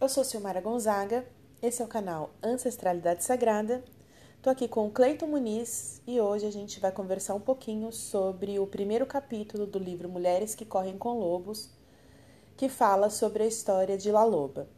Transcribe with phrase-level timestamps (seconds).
[0.00, 1.26] Eu sou Silmara Gonzaga,
[1.60, 3.82] esse é o canal Ancestralidade Sagrada.
[4.36, 8.60] Estou aqui com o Cleiton Muniz e hoje a gente vai conversar um pouquinho sobre
[8.60, 11.70] o primeiro capítulo do livro Mulheres que Correm com Lobos,
[12.56, 14.68] que fala sobre a história de La Loba.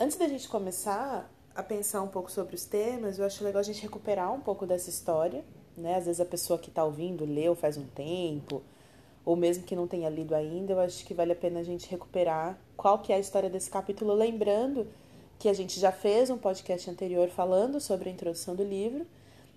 [0.00, 3.64] Antes da gente começar a pensar um pouco sobre os temas, eu acho legal a
[3.64, 5.44] gente recuperar um pouco dessa história,
[5.76, 5.96] né?
[5.96, 8.62] Às vezes a pessoa que está ouvindo leu faz um tempo,
[9.26, 11.86] ou mesmo que não tenha lido ainda, eu acho que vale a pena a gente
[11.90, 14.86] recuperar qual que é a história desse capítulo, lembrando
[15.38, 19.06] que a gente já fez um podcast anterior falando sobre a introdução do livro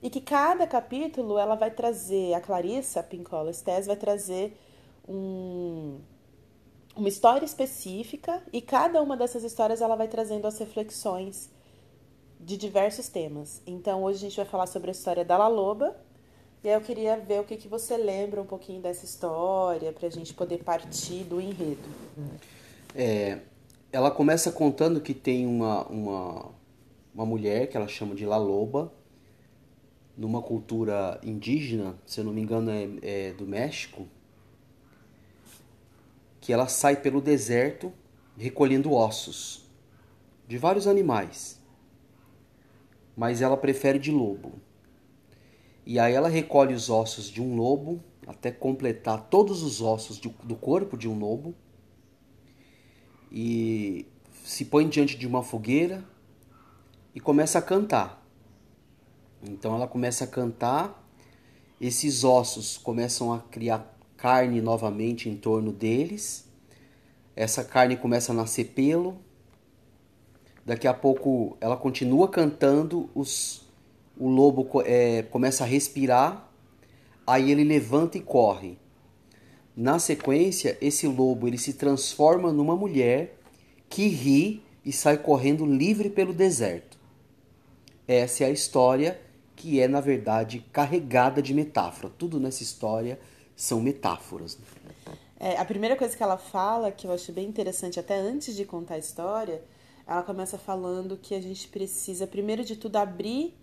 [0.01, 4.57] e que cada capítulo ela vai trazer, a Clarissa Pincola Estes vai trazer
[5.07, 5.99] um,
[6.95, 11.49] uma história específica e cada uma dessas histórias ela vai trazendo as reflexões
[12.39, 13.61] de diversos temas.
[13.65, 15.95] Então hoje a gente vai falar sobre a história da La Loba
[16.63, 20.07] e aí eu queria ver o que, que você lembra um pouquinho dessa história para
[20.07, 21.87] a gente poder partir do enredo.
[22.99, 23.41] É,
[23.91, 26.51] ela começa contando que tem uma, uma,
[27.13, 28.91] uma mulher que ela chama de La Loba,
[30.17, 34.07] numa cultura indígena, se eu não me engano é, é do México,
[36.41, 37.93] que ela sai pelo deserto
[38.35, 39.69] recolhendo ossos
[40.47, 41.61] de vários animais,
[43.15, 44.53] mas ela prefere de lobo.
[45.85, 50.55] E aí ela recolhe os ossos de um lobo até completar todos os ossos do
[50.55, 51.53] corpo de um lobo
[53.31, 54.05] e
[54.43, 56.03] se põe diante de uma fogueira
[57.13, 58.25] e começa a cantar.
[59.43, 61.03] Então ela começa a cantar,
[61.79, 66.47] esses ossos começam a criar carne novamente em torno deles,
[67.35, 69.17] essa carne começa a nascer pelo,
[70.65, 73.67] daqui a pouco ela continua cantando, os,
[74.17, 76.49] o lobo é, começa a respirar,
[77.25, 78.77] aí ele levanta e corre.
[79.79, 83.37] Na sequência, esse lobo ele se transforma numa mulher
[83.87, 86.97] que ri e sai correndo livre pelo deserto.
[88.07, 89.21] Essa é a história
[89.55, 92.11] que é, na verdade, carregada de metáfora.
[92.17, 93.19] Tudo nessa história
[93.55, 94.57] são metáforas.
[95.39, 98.65] É, a primeira coisa que ela fala, que eu acho bem interessante, até antes de
[98.65, 99.61] contar a história,
[100.07, 103.53] ela começa falando que a gente precisa, primeiro de tudo, abrir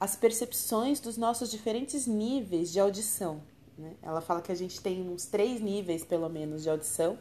[0.00, 3.40] as percepções dos nossos diferentes níveis de audição.
[3.80, 3.94] Né?
[4.02, 7.18] Ela fala que a gente tem uns três níveis, pelo menos, de audição.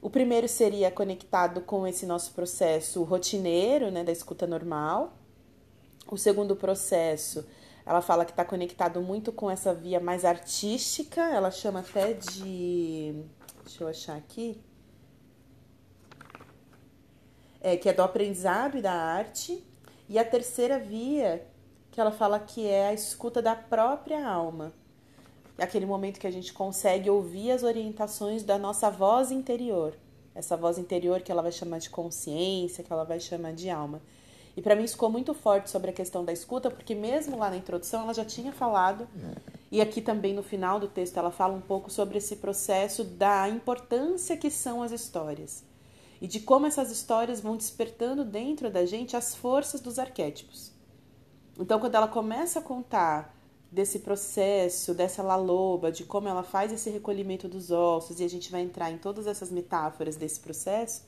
[0.00, 5.18] O primeiro seria conectado com esse nosso processo rotineiro, né, da escuta normal.
[6.06, 7.44] O segundo processo,
[7.84, 13.24] ela fala que está conectado muito com essa via mais artística, ela chama até de.
[13.64, 14.60] Deixa eu achar aqui.
[17.60, 19.64] É, que é do aprendizado e da arte.
[20.08, 21.44] E a terceira via,
[21.90, 24.72] que ela fala que é a escuta da própria alma
[25.58, 29.94] aquele momento que a gente consegue ouvir as orientações da nossa voz interior.
[30.34, 34.00] Essa voz interior que ela vai chamar de consciência, que ela vai chamar de alma.
[34.56, 37.50] E para mim isso ficou muito forte sobre a questão da escuta, porque mesmo lá
[37.50, 39.06] na introdução ela já tinha falado,
[39.70, 43.48] e aqui também no final do texto ela fala um pouco sobre esse processo da
[43.48, 45.62] importância que são as histórias.
[46.20, 50.72] E de como essas histórias vão despertando dentro da gente as forças dos arquétipos.
[51.56, 53.37] Então, quando ela começa a contar
[53.70, 58.50] desse processo, dessa laloba, de como ela faz esse recolhimento dos ossos, e a gente
[58.50, 61.04] vai entrar em todas essas metáforas desse processo,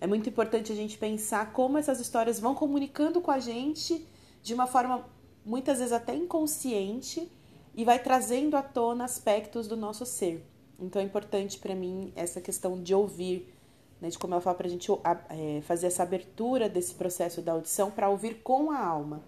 [0.00, 4.04] é muito importante a gente pensar como essas histórias vão comunicando com a gente
[4.42, 5.08] de uma forma
[5.44, 7.30] muitas vezes até inconsciente
[7.74, 10.44] e vai trazendo à tona aspectos do nosso ser.
[10.80, 13.54] Então é importante para mim essa questão de ouvir,
[14.00, 14.90] né, de como ela fala para a gente
[15.30, 19.22] é, fazer essa abertura desse processo da audição para ouvir com a alma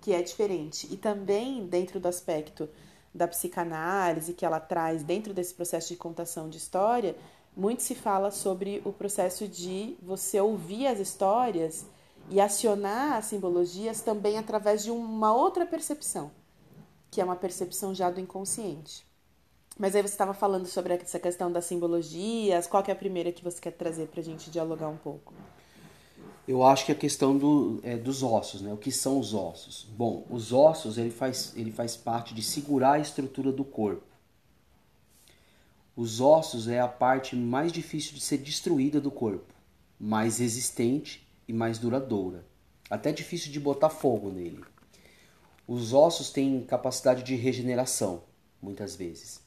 [0.00, 0.88] que é diferente.
[0.90, 2.68] E também dentro do aspecto
[3.14, 7.16] da psicanálise que ela traz dentro desse processo de contação de história,
[7.56, 11.86] muito se fala sobre o processo de você ouvir as histórias
[12.28, 16.30] e acionar as simbologias também através de uma outra percepção,
[17.10, 19.06] que é uma percepção já do inconsciente.
[19.78, 23.32] Mas aí você estava falando sobre essa questão das simbologias, qual que é a primeira
[23.32, 25.32] que você quer trazer para a gente dialogar um pouco?
[26.46, 28.72] Eu acho que a questão do, é, dos ossos, né?
[28.72, 29.86] O que são os ossos?
[29.96, 34.04] Bom, os ossos ele faz, ele faz parte de segurar a estrutura do corpo.
[35.96, 39.52] Os ossos é a parte mais difícil de ser destruída do corpo,
[39.98, 42.44] mais resistente e mais duradoura.
[42.88, 44.62] Até difícil de botar fogo nele.
[45.66, 48.22] Os ossos têm capacidade de regeneração,
[48.62, 49.40] muitas vezes.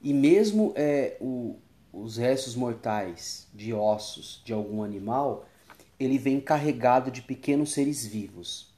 [0.00, 1.56] E mesmo é, o,
[1.92, 5.44] os restos mortais de ossos de algum animal,
[6.00, 8.72] ele vem carregado de pequenos seres vivos.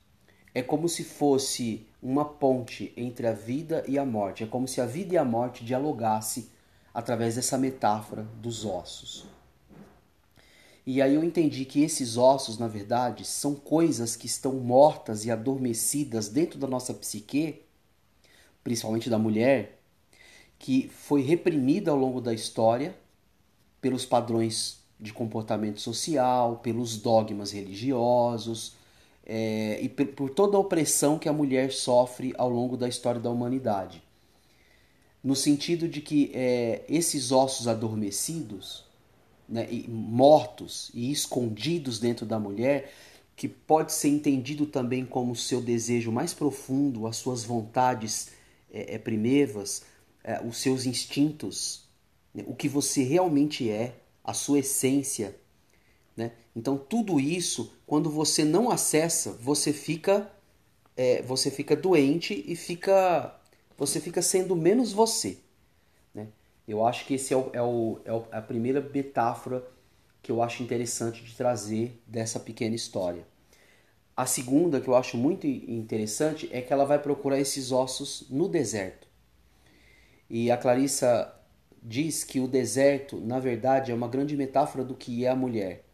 [0.53, 4.43] É como se fosse uma ponte entre a vida e a morte.
[4.43, 6.51] É como se a vida e a morte dialogasse
[6.93, 9.25] através dessa metáfora dos ossos.
[10.85, 15.31] E aí eu entendi que esses ossos, na verdade, são coisas que estão mortas e
[15.31, 17.63] adormecidas dentro da nossa psique,
[18.65, 19.79] principalmente da mulher,
[20.59, 22.97] que foi reprimida ao longo da história
[23.81, 28.75] pelos padrões de comportamento social, pelos dogmas religiosos
[29.27, 33.29] é, e por toda a opressão que a mulher sofre ao longo da história da
[33.29, 34.01] humanidade.
[35.23, 38.85] No sentido de que é, esses ossos adormecidos,
[39.49, 42.93] né, e mortos e escondidos dentro da mulher,
[43.35, 48.31] que pode ser entendido também como seu desejo mais profundo, as suas vontades
[48.73, 49.83] é, é primevas,
[50.23, 51.85] é, os seus instintos,
[52.33, 55.37] né, o que você realmente é, a sua essência.
[56.17, 56.33] Né?
[56.55, 60.31] Então tudo isso, quando você não acessa, você fica
[60.97, 63.39] é, você fica doente e fica
[63.77, 65.39] você fica sendo menos você.
[66.15, 66.29] Né?
[66.69, 69.67] Eu acho que esse é, o, é, o, é a primeira metáfora
[70.23, 73.27] que eu acho interessante de trazer dessa pequena história.
[74.17, 78.47] A segunda que eu acho muito interessante é que ela vai procurar esses ossos no
[78.47, 79.09] deserto.
[80.29, 81.35] E a Clarissa
[81.83, 85.85] diz que o deserto, na verdade, é uma grande metáfora do que é a mulher,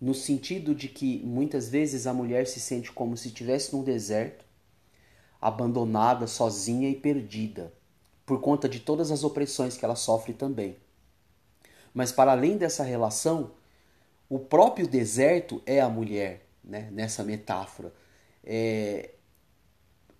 [0.00, 4.44] no sentido de que muitas vezes a mulher se sente como se estivesse num deserto,
[5.40, 7.72] abandonada, sozinha e perdida,
[8.26, 10.76] por conta de todas as opressões que ela sofre também.
[11.94, 13.52] Mas para além dessa relação,
[14.28, 16.88] o próprio deserto é a mulher, né?
[16.92, 17.92] nessa metáfora.
[18.44, 19.10] É...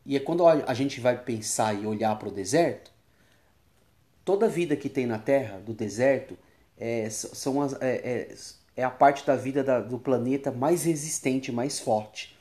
[0.06, 2.91] E é quando a gente vai pensar e olhar para o deserto,
[4.28, 6.36] toda a vida que tem na Terra, do deserto,
[6.76, 8.34] é, são as, é, é,
[8.76, 12.36] é, a parte da vida da, do planeta mais resistente, mais forte.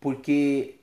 [0.00, 0.76] Porque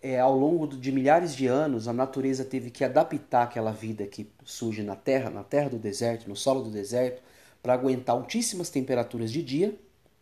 [0.00, 4.30] é, ao longo de milhares de anos, a natureza teve que adaptar aquela vida que
[4.44, 7.20] surge na Terra, na terra do deserto, no solo do deserto,
[7.60, 9.76] para aguentar altíssimas temperaturas de dia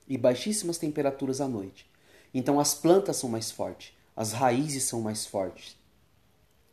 [0.09, 1.85] e baixíssimas temperaturas à noite.
[2.33, 5.77] Então as plantas são mais fortes, as raízes são mais fortes.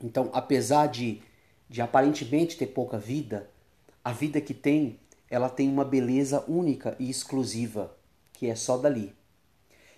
[0.01, 1.21] Então, apesar de
[1.69, 3.49] de aparentemente ter pouca vida,
[4.03, 4.99] a vida que tem,
[5.29, 7.95] ela tem uma beleza única e exclusiva,
[8.33, 9.13] que é só dali.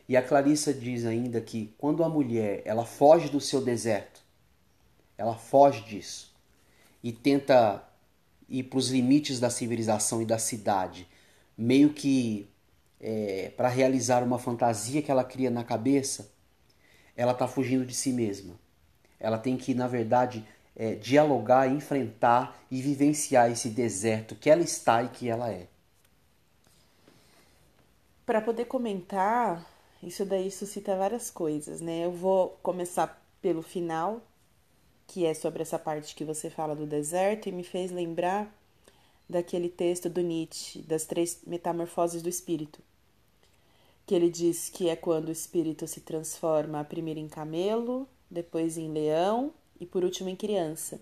[0.08, 4.22] E a Clarissa diz ainda que quando a mulher, ela foge do seu deserto,
[5.18, 6.36] ela foge disso
[7.02, 7.82] e tenta
[8.50, 11.08] ir para os limites da civilização e da cidade,
[11.58, 12.50] meio que
[13.00, 16.32] é, para realizar uma fantasia que ela cria na cabeça,
[17.16, 18.60] ela está fugindo de si mesma.
[19.20, 20.46] Ela tem que, na verdade,
[20.76, 25.68] é, dialogar, enfrentar e vivenciar esse deserto que ela está e que ela é.
[28.26, 29.66] Para poder comentar,
[30.02, 32.06] isso daí suscita várias coisas, né?
[32.06, 34.22] Eu vou começar pelo final,
[35.08, 38.50] que é sobre essa parte que você fala do deserto e me fez lembrar
[39.28, 42.80] daquele texto do Nietzsche, das três metamorfoses do espírito.
[44.06, 48.92] Que ele diz que é quando o espírito se transforma primeiro em camelo, depois em
[48.92, 51.02] leão e por último em criança.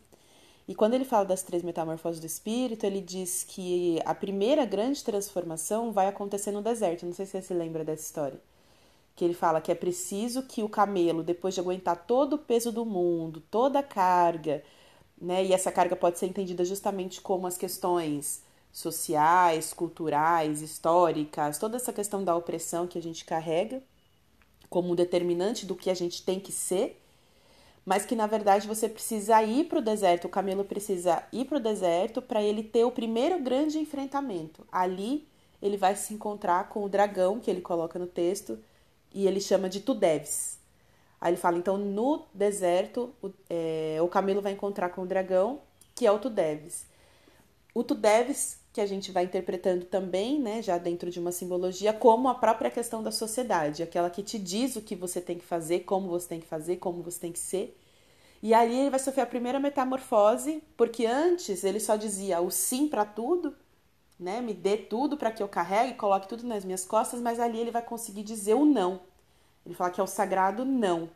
[0.68, 5.04] E quando ele fala das três metamorfoses do espírito, ele diz que a primeira grande
[5.04, 7.06] transformação vai acontecer no deserto.
[7.06, 8.40] Não sei se você se lembra dessa história.
[9.16, 12.72] Que ele fala que é preciso que o camelo, depois de aguentar todo o peso
[12.72, 14.64] do mundo, toda a carga,
[15.20, 15.44] né?
[15.44, 21.92] E essa carga pode ser entendida justamente como as questões sociais, culturais, históricas, toda essa
[21.92, 23.82] questão da opressão que a gente carrega
[24.70, 27.02] como um determinante do que a gente tem que ser
[27.86, 31.58] mas que na verdade você precisa ir para o deserto, o camelo precisa ir para
[31.58, 34.66] o deserto para ele ter o primeiro grande enfrentamento.
[34.72, 35.28] Ali
[35.62, 38.60] ele vai se encontrar com o dragão que ele coloca no texto
[39.14, 40.60] e ele chama de tu deves.
[41.20, 45.62] Aí ele fala, então no deserto o, é, o camelo vai encontrar com o dragão,
[45.96, 46.86] que é o tu deves.
[47.74, 51.92] O tu deves, que a gente vai interpretando também, né, já dentro de uma simbologia,
[51.92, 55.46] como a própria questão da sociedade, aquela que te diz o que você tem que
[55.46, 57.78] fazer, como você tem que fazer, como você tem que ser.
[58.42, 62.88] E aí ele vai sofrer a primeira metamorfose, porque antes ele só dizia o sim
[62.88, 63.56] para tudo,
[64.20, 64.42] né?
[64.42, 67.72] Me dê tudo para que eu carregue, coloque tudo nas minhas costas, mas ali ele
[67.72, 69.02] vai conseguir dizer o não.
[69.66, 71.10] Ele fala que é o sagrado não.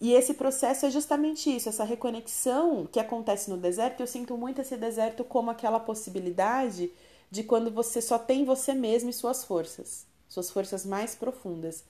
[0.00, 4.00] E esse processo é justamente isso, essa reconexão que acontece no deserto.
[4.00, 6.92] Eu sinto muito esse deserto como aquela possibilidade
[7.30, 11.82] de quando você só tem você mesmo e suas forças, suas forças mais profundas.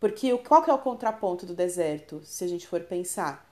[0.00, 3.48] Porque qual que é o contraponto do deserto, se a gente for pensar?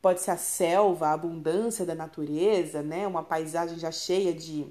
[0.00, 3.06] Pode ser a selva, a abundância da natureza, né?
[3.06, 4.66] Uma paisagem já cheia de,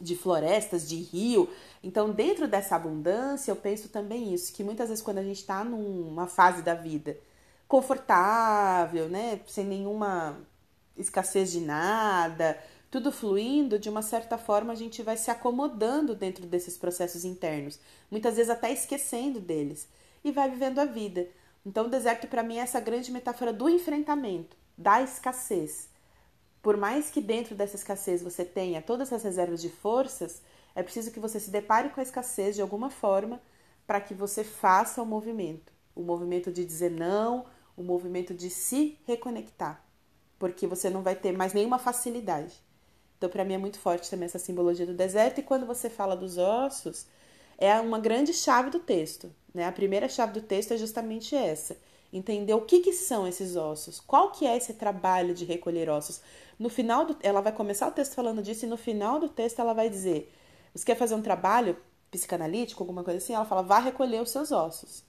[0.00, 1.48] de florestas, de rio.
[1.82, 5.64] Então, dentro dessa abundância, eu penso também isso, que muitas vezes quando a gente está
[5.64, 7.18] numa fase da vida
[7.68, 9.40] confortável, né?
[9.46, 10.40] Sem nenhuma
[10.96, 12.58] escassez de nada,
[12.90, 17.78] tudo fluindo, de uma certa forma a gente vai se acomodando dentro desses processos internos,
[18.10, 19.86] muitas vezes até esquecendo deles,
[20.24, 21.28] e vai vivendo a vida.
[21.64, 25.88] Então, o deserto para mim é essa grande metáfora do enfrentamento, da escassez.
[26.62, 30.40] Por mais que dentro dessa escassez você tenha todas as reservas de forças,
[30.74, 33.40] é preciso que você se depare com a escassez de alguma forma
[33.86, 35.72] para que você faça o movimento.
[35.94, 37.44] O movimento de dizer não,
[37.78, 39.82] o movimento de se reconectar.
[40.38, 42.54] Porque você não vai ter mais nenhuma facilidade.
[43.16, 45.38] Então, para mim é muito forte também essa simbologia do deserto.
[45.38, 47.06] E quando você fala dos ossos,
[47.56, 49.32] é uma grande chave do texto.
[49.52, 49.66] Né?
[49.66, 51.76] A primeira chave do texto é justamente essa.
[52.12, 54.00] Entender o que, que são esses ossos.
[54.00, 56.20] Qual que é esse trabalho de recolher ossos.
[56.58, 59.60] No final, do, ela vai começar o texto falando disso e no final do texto
[59.60, 60.32] ela vai dizer,
[60.74, 61.76] você quer fazer um trabalho
[62.10, 63.34] psicanalítico, alguma coisa assim?
[63.34, 65.04] Ela fala, vá recolher os seus ossos.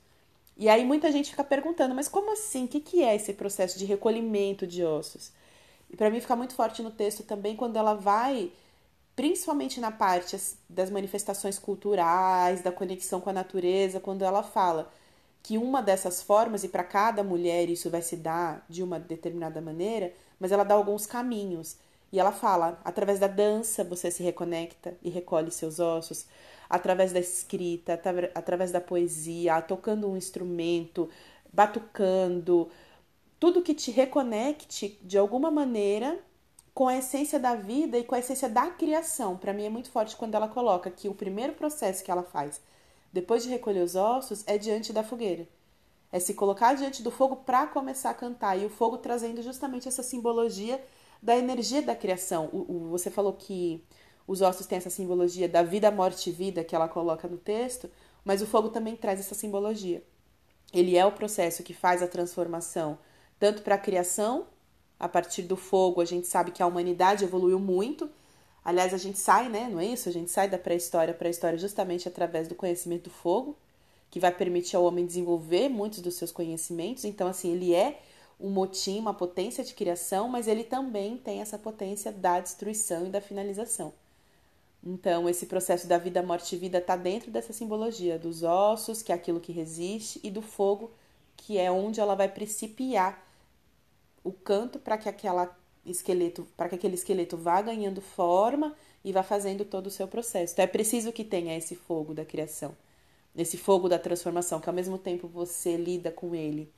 [0.59, 2.65] E aí muita gente fica perguntando, mas como assim?
[2.65, 5.31] O que, que é esse processo de recolhimento de ossos?
[5.89, 8.51] E para mim fica muito forte no texto também quando ela vai,
[9.15, 10.37] principalmente na parte
[10.67, 14.91] das manifestações culturais, da conexão com a natureza, quando ela fala
[15.41, 19.61] que uma dessas formas, e para cada mulher isso vai se dar de uma determinada
[19.61, 21.77] maneira, mas ela dá alguns caminhos.
[22.11, 26.25] E ela fala: através da dança você se reconecta e recolhe seus ossos,
[26.69, 27.99] através da escrita,
[28.35, 31.09] através da poesia, tocando um instrumento,
[31.51, 32.69] batucando,
[33.39, 36.19] tudo que te reconecte de alguma maneira
[36.73, 39.35] com a essência da vida e com a essência da criação.
[39.35, 42.61] Para mim é muito forte quando ela coloca que o primeiro processo que ela faz
[43.11, 45.47] depois de recolher os ossos é diante da fogueira.
[46.11, 49.87] É se colocar diante do fogo para começar a cantar e o fogo trazendo justamente
[49.87, 50.83] essa simbologia
[51.21, 52.49] da energia da criação.
[52.51, 53.83] O, o, você falou que
[54.29, 57.89] os ossos têm essa simbologia da vida, morte e vida que ela coloca no texto,
[58.23, 60.03] mas o fogo também traz essa simbologia.
[60.71, 62.99] Ele é o processo que faz a transformação
[63.39, 64.45] tanto para a criação,
[64.99, 68.09] a partir do fogo, a gente sabe que a humanidade evoluiu muito.
[68.63, 69.69] Aliás, a gente sai, né?
[69.71, 70.09] Não é isso?
[70.09, 73.57] A gente sai da pré-história para a história justamente através do conhecimento do fogo,
[74.11, 77.05] que vai permitir ao homem desenvolver muitos dos seus conhecimentos.
[77.05, 78.01] Então, assim, ele é
[78.37, 83.09] um motim, uma potência de criação, mas ele também tem essa potência da destruição e
[83.09, 83.93] da finalização.
[84.83, 89.11] Então, esse processo da vida, morte e vida está dentro dessa simbologia dos ossos, que
[89.11, 90.91] é aquilo que resiste, e do fogo,
[91.35, 93.27] que é onde ela vai principiar
[94.23, 99.23] o canto para que aquela esqueleto, para que aquele esqueleto vá ganhando forma e vá
[99.23, 100.53] fazendo todo o seu processo.
[100.53, 102.75] Então é preciso que tenha esse fogo da criação,
[103.35, 106.71] esse fogo da transformação, que ao mesmo tempo você lida com ele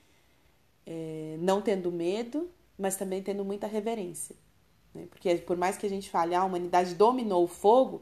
[0.85, 4.35] é, não tendo medo, mas também tendo muita reverência.
[4.93, 5.05] Né?
[5.09, 8.01] Porque por mais que a gente fale, ah, a humanidade dominou o fogo,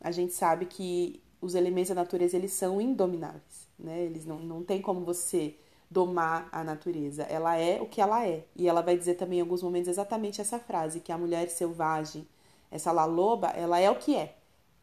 [0.00, 3.68] a gente sabe que os elementos da natureza eles são indomináveis.
[3.78, 4.02] Né?
[4.02, 5.56] Eles não, não tem como você
[5.90, 7.22] domar a natureza.
[7.24, 8.44] Ela é o que ela é.
[8.56, 12.26] E ela vai dizer também em alguns momentos exatamente essa frase, que a mulher selvagem,
[12.70, 14.36] essa loba, ela é o que é.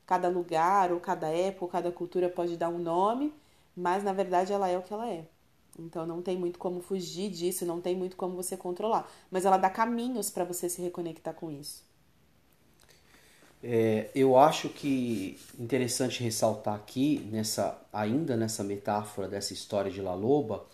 [0.06, 3.34] Cada lugar, ou cada época, ou cada cultura pode dar um nome,
[3.76, 5.26] mas na verdade ela é o que ela é.
[5.80, 9.10] Então não tem muito como fugir disso, não tem muito como você controlar.
[9.30, 11.84] Mas ela dá caminhos para você se reconectar com isso.
[13.64, 20.16] É, eu acho que interessante ressaltar aqui, nessa, ainda nessa metáfora dessa história de La
[20.16, 20.66] Loba,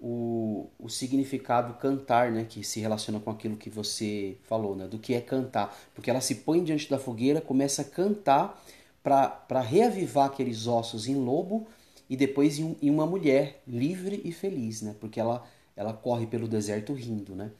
[0.00, 4.98] o, o significado cantar, né, que se relaciona com aquilo que você falou, né, do
[4.98, 8.62] que é cantar, porque ela se põe diante da fogueira, começa a cantar
[9.02, 11.66] para reavivar aqueles ossos em lobo
[12.12, 16.46] e depois em, em, uma mulher livre e feliz, né, porque ela, ela corre pelo
[16.46, 17.50] deserto rindo, né.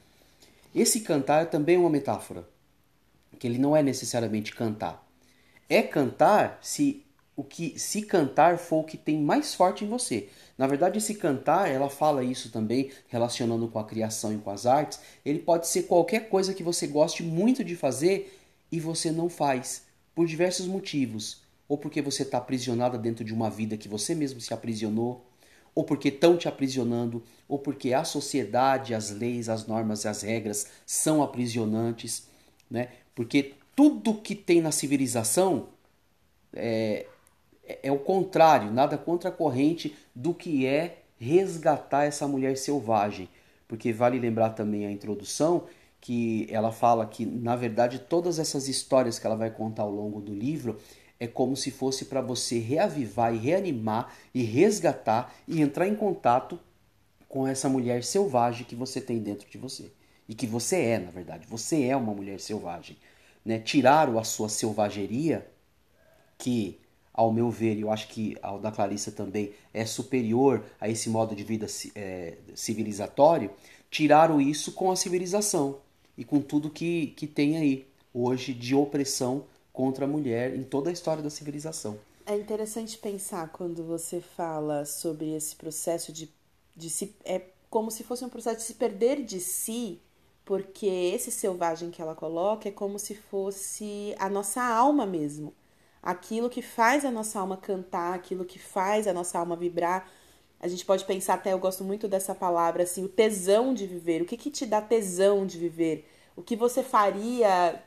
[0.75, 2.47] Esse cantar também é uma metáfora,
[3.39, 5.03] que ele não é necessariamente cantar.
[5.67, 7.03] É cantar se
[7.35, 10.29] o que se cantar for o que tem mais forte em você.
[10.55, 14.67] Na verdade, esse cantar, ela fala isso também, relacionando com a criação e com as
[14.67, 14.99] artes.
[15.25, 18.39] Ele pode ser qualquer coisa que você goste muito de fazer
[18.71, 19.81] e você não faz,
[20.13, 21.42] por diversos motivos.
[21.73, 25.25] Ou porque você está aprisionada dentro de uma vida que você mesmo se aprisionou,
[25.73, 30.21] ou porque estão te aprisionando, ou porque a sociedade, as leis, as normas e as
[30.21, 32.27] regras são aprisionantes,
[32.69, 32.89] né?
[33.15, 35.69] Porque tudo que tem na civilização
[36.53, 37.07] é,
[37.63, 43.27] é, é o contrário, nada contra a corrente do que é resgatar essa mulher selvagem.
[43.67, 45.63] Porque vale lembrar também a introdução
[45.99, 50.21] que ela fala que, na verdade, todas essas histórias que ela vai contar ao longo
[50.21, 50.77] do livro
[51.23, 56.59] é como se fosse para você reavivar e reanimar e resgatar e entrar em contato
[57.29, 59.89] com essa mulher selvagem que você tem dentro de você.
[60.27, 61.47] E que você é, na verdade.
[61.47, 62.97] Você é uma mulher selvagem.
[63.45, 63.57] Né?
[63.57, 65.49] Tiraram a sua selvageria,
[66.37, 66.77] que
[67.13, 71.09] ao meu ver, e eu acho que ao da Clarissa também, é superior a esse
[71.09, 73.49] modo de vida é, civilizatório,
[73.89, 75.79] tiraram isso com a civilização
[76.17, 77.87] e com tudo que, que tem aí.
[78.13, 81.97] hoje de opressão contra a mulher em toda a história da civilização.
[82.25, 86.31] É interessante pensar quando você fala sobre esse processo de,
[86.75, 87.13] de se.
[87.25, 89.99] É como se fosse um processo de se perder de si,
[90.45, 95.53] porque esse selvagem que ela coloca é como se fosse a nossa alma mesmo.
[96.01, 100.09] Aquilo que faz a nossa alma cantar, aquilo que faz a nossa alma vibrar.
[100.59, 104.21] A gente pode pensar até, eu gosto muito dessa palavra, assim, o tesão de viver.
[104.21, 106.07] O que, que te dá tesão de viver?
[106.35, 107.81] O que você faria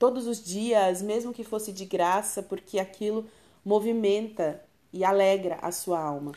[0.00, 3.26] todos os dias, mesmo que fosse de graça, porque aquilo
[3.62, 6.32] movimenta e alegra a sua alma.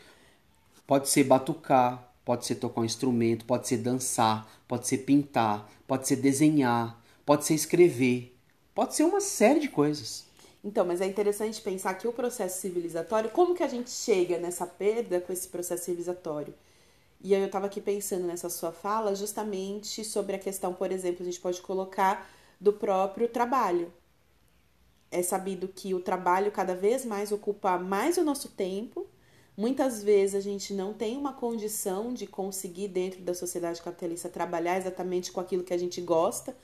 [0.86, 6.06] Pode ser batucar, pode ser tocar um instrumento, pode ser dançar, pode ser pintar, pode
[6.06, 8.36] ser desenhar, pode ser escrever,
[8.74, 10.26] pode ser uma série de coisas.
[10.62, 14.66] Então, mas é interessante pensar que o processo civilizatório, como que a gente chega nessa
[14.66, 16.52] perda com esse processo civilizatório?
[17.22, 21.22] E aí eu estava aqui pensando nessa sua fala justamente sobre a questão, por exemplo,
[21.22, 22.28] a gente pode colocar
[22.60, 23.92] do próprio trabalho
[25.14, 29.06] é sabido que o trabalho cada vez mais ocupa mais o nosso tempo.
[29.56, 34.76] Muitas vezes a gente não tem uma condição de conseguir, dentro da sociedade capitalista, trabalhar
[34.76, 36.56] exatamente com aquilo que a gente gosta.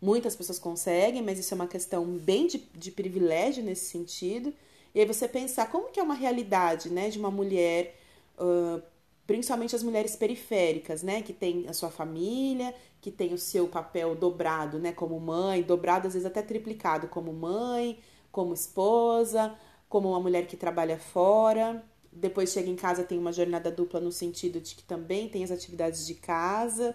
[0.00, 4.52] Muitas pessoas conseguem, mas isso é uma questão bem de, de privilégio nesse sentido.
[4.92, 7.96] E aí você pensar como que é uma realidade né, de uma mulher,
[8.36, 8.82] uh,
[9.26, 14.14] principalmente as mulheres periféricas, né, que tem a sua família, que tem o seu papel
[14.14, 17.98] dobrado, né, como mãe, dobrado às vezes até triplicado como mãe,
[18.30, 19.54] como esposa,
[19.88, 21.84] como uma mulher que trabalha fora.
[22.10, 25.50] Depois chega em casa tem uma jornada dupla no sentido de que também tem as
[25.50, 26.94] atividades de casa.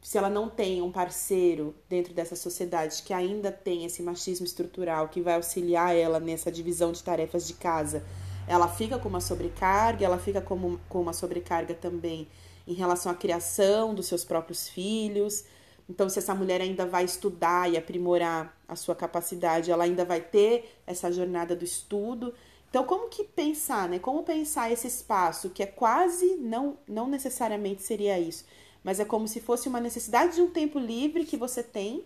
[0.00, 5.08] Se ela não tem um parceiro dentro dessa sociedade que ainda tem esse machismo estrutural
[5.08, 8.04] que vai auxiliar ela nessa divisão de tarefas de casa,
[8.48, 12.26] ela fica com uma sobrecarga, ela fica com uma sobrecarga também
[12.66, 15.44] em relação à criação dos seus próprios filhos.
[15.88, 20.20] Então, se essa mulher ainda vai estudar e aprimorar a sua capacidade, ela ainda vai
[20.20, 22.34] ter essa jornada do estudo.
[22.68, 23.98] Então, como que pensar, né?
[23.98, 28.44] Como pensar esse espaço que é quase, não, não necessariamente seria isso,
[28.84, 32.04] mas é como se fosse uma necessidade de um tempo livre que você tem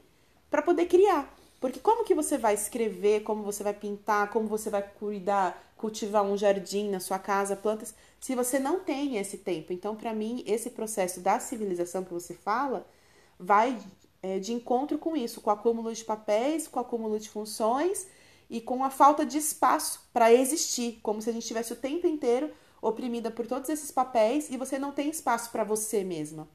[0.49, 1.35] para poder criar.
[1.63, 6.25] Porque como que você vai escrever, como você vai pintar, como você vai cuidar, cultivar
[6.25, 9.73] um jardim na sua casa, plantas, se você não tem esse tempo.
[9.73, 12.85] Então, para mim, esse processo da civilização que você fala
[13.39, 13.81] vai
[14.21, 18.09] é, de encontro com isso, com o acúmulo de papéis, com o acúmulo de funções
[18.51, 22.09] e com a falta de espaço para existir, como se a gente tivesse o tempo
[22.09, 26.49] inteiro oprimida por todos esses papéis e você não tem espaço para você mesma.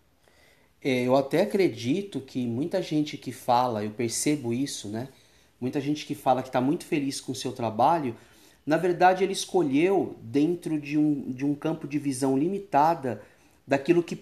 [0.83, 5.09] É, eu até acredito que muita gente que fala, eu percebo isso, né?
[5.59, 8.15] Muita gente que fala que está muito feliz com o seu trabalho,
[8.67, 13.21] na verdade, ele escolheu dentro de um, de um campo de visão limitada
[13.65, 14.21] daquilo que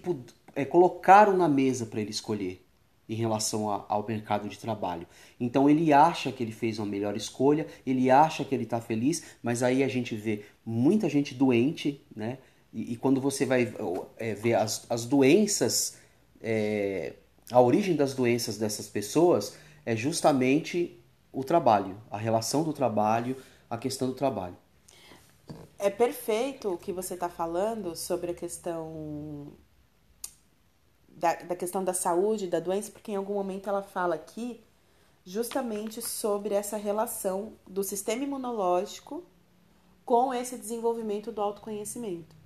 [0.54, 2.64] é, colocaram na mesa para ele escolher
[3.08, 5.04] em relação a, ao mercado de trabalho.
[5.38, 9.24] Então ele acha que ele fez uma melhor escolha, ele acha que ele está feliz,
[9.42, 12.38] mas aí a gente vê muita gente doente, né?
[12.72, 13.74] E, e quando você vai
[14.16, 15.98] é, ver as, as doenças,
[16.48, 17.14] é,
[17.50, 23.36] a origem das doenças dessas pessoas é justamente o trabalho, a relação do trabalho,
[23.68, 24.56] a questão do trabalho.
[25.76, 29.52] É perfeito o que você está falando sobre a questão
[31.08, 34.62] da, da questão da saúde, da doença, porque em algum momento ela fala aqui
[35.24, 39.24] justamente sobre essa relação do sistema imunológico
[40.04, 42.36] com esse desenvolvimento do autoconhecimento.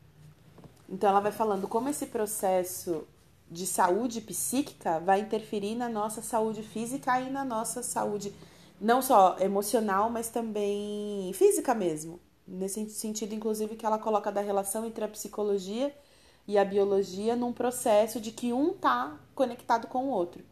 [0.88, 3.06] Então ela vai falando como esse processo
[3.50, 8.32] de saúde psíquica vai interferir na nossa saúde física e na nossa saúde
[8.80, 12.20] não só emocional, mas também física mesmo.
[12.46, 15.94] Nesse sentido, inclusive, que ela coloca da relação entre a psicologia
[16.46, 20.42] e a biologia num processo de que um tá conectado com o outro.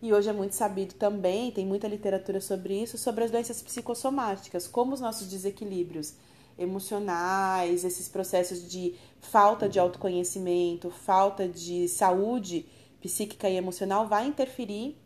[0.00, 4.66] E hoje é muito sabido também, tem muita literatura sobre isso, sobre as doenças psicossomáticas,
[4.66, 6.14] como os nossos desequilíbrios
[6.58, 12.66] emocionais, esses processos de falta de autoconhecimento, falta de saúde
[13.00, 14.96] psíquica e emocional vai interferir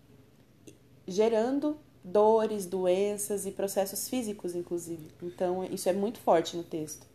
[1.07, 5.09] gerando dores, doenças e processos físicos, inclusive.
[5.23, 7.07] Então, isso é muito forte no texto.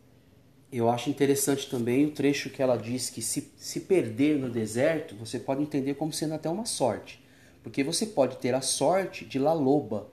[0.70, 5.14] Eu acho interessante também o trecho que ela diz que se, se perder no deserto,
[5.14, 7.24] você pode entender como sendo até uma sorte.
[7.62, 10.08] Porque você pode ter a sorte de La Loba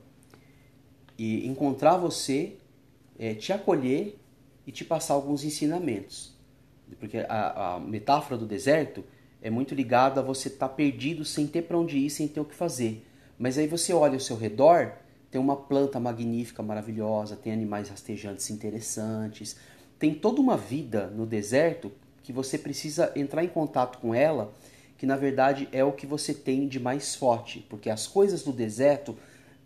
[1.17, 2.57] e encontrar você,
[3.17, 4.19] é, te acolher
[4.65, 6.34] e te passar alguns ensinamentos.
[6.99, 9.04] Porque a, a metáfora do deserto
[9.41, 12.39] é muito ligada a você estar tá perdido sem ter para onde ir, sem ter
[12.39, 13.06] o que fazer.
[13.38, 14.93] Mas aí você olha ao seu redor,
[15.30, 19.58] tem uma planta magnífica, maravilhosa, tem animais rastejantes interessantes,
[19.99, 24.54] tem toda uma vida no deserto que você precisa entrar em contato com ela,
[24.97, 28.54] que na verdade é o que você tem de mais forte, porque as coisas do
[28.54, 29.17] deserto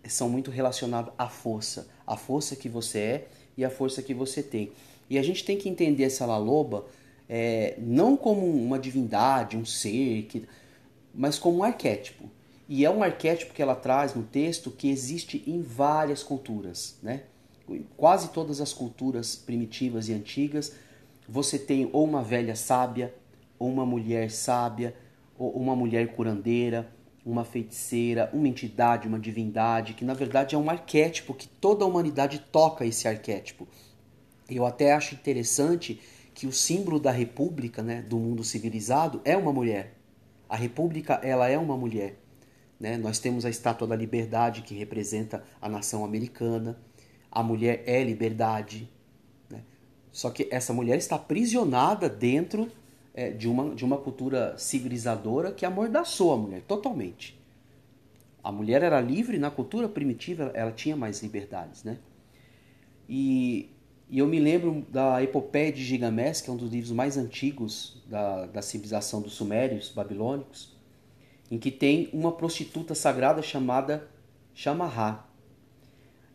[0.08, 4.44] são muito relacionados à força, a força que você é e a força que você
[4.44, 4.72] tem.
[5.10, 6.86] E a gente tem que entender essa Laloba
[7.28, 10.46] é, não como uma divindade, um ser, que,
[11.14, 12.30] mas como um arquétipo.
[12.70, 17.24] E é um arquétipo que ela traz no texto que existe em várias culturas, né?
[17.98, 20.74] Quase todas as culturas primitivas e antigas,
[21.28, 23.14] você tem ou uma velha sábia,
[23.60, 24.96] ou uma mulher sábia,
[25.38, 26.90] ou uma mulher curandeira,
[27.32, 31.88] uma feiticeira, uma entidade, uma divindade, que na verdade é um arquétipo que toda a
[31.88, 33.68] humanidade toca esse arquétipo.
[34.50, 36.00] Eu até acho interessante
[36.34, 39.96] que o símbolo da república, né, do mundo civilizado, é uma mulher.
[40.48, 42.18] A república, ela é uma mulher.
[42.80, 42.96] Né?
[42.96, 46.80] Nós temos a estátua da liberdade que representa a nação americana.
[47.30, 48.90] A mulher é liberdade.
[49.50, 49.64] Né?
[50.12, 52.72] Só que essa mulher está aprisionada dentro
[53.18, 57.36] é, de, uma, de uma cultura civilizadora que amordaçou a mulher totalmente.
[58.44, 61.98] A mulher era livre, na cultura primitiva ela tinha mais liberdades, né?
[63.10, 63.72] E,
[64.08, 68.04] e eu me lembro da Epopeia de Gilgamesh, que é um dos livros mais antigos
[68.08, 70.78] da, da civilização dos sumérios babilônicos,
[71.50, 74.08] em que tem uma prostituta sagrada chamada
[74.54, 75.28] Shamarra.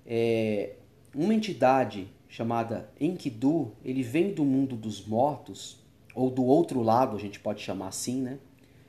[0.04, 0.74] É,
[1.14, 5.81] uma entidade chamada Enkidu, ele vem do mundo dos mortos
[6.14, 8.38] ou do outro lado, a gente pode chamar assim, né?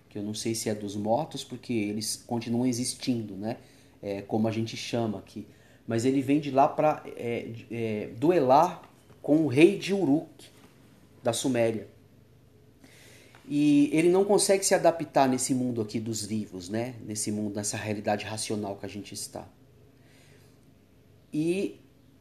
[0.09, 3.57] Que eu não sei se é dos mortos, porque eles continuam existindo, né?
[4.01, 5.47] É, como a gente chama aqui.
[5.87, 8.81] Mas ele vem de lá para é, é, duelar
[9.21, 10.27] com o rei de Uruk,
[11.21, 11.87] da Suméria.
[13.47, 16.95] E ele não consegue se adaptar nesse mundo aqui dos vivos, né?
[17.05, 19.47] Nesse mundo, nessa realidade racional que a gente está.
[21.31, 21.79] E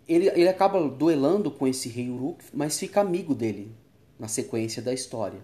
[0.08, 3.72] ele, ele acaba duelando com esse rei Uruk, mas fica amigo dele
[4.22, 5.40] na sequência da história.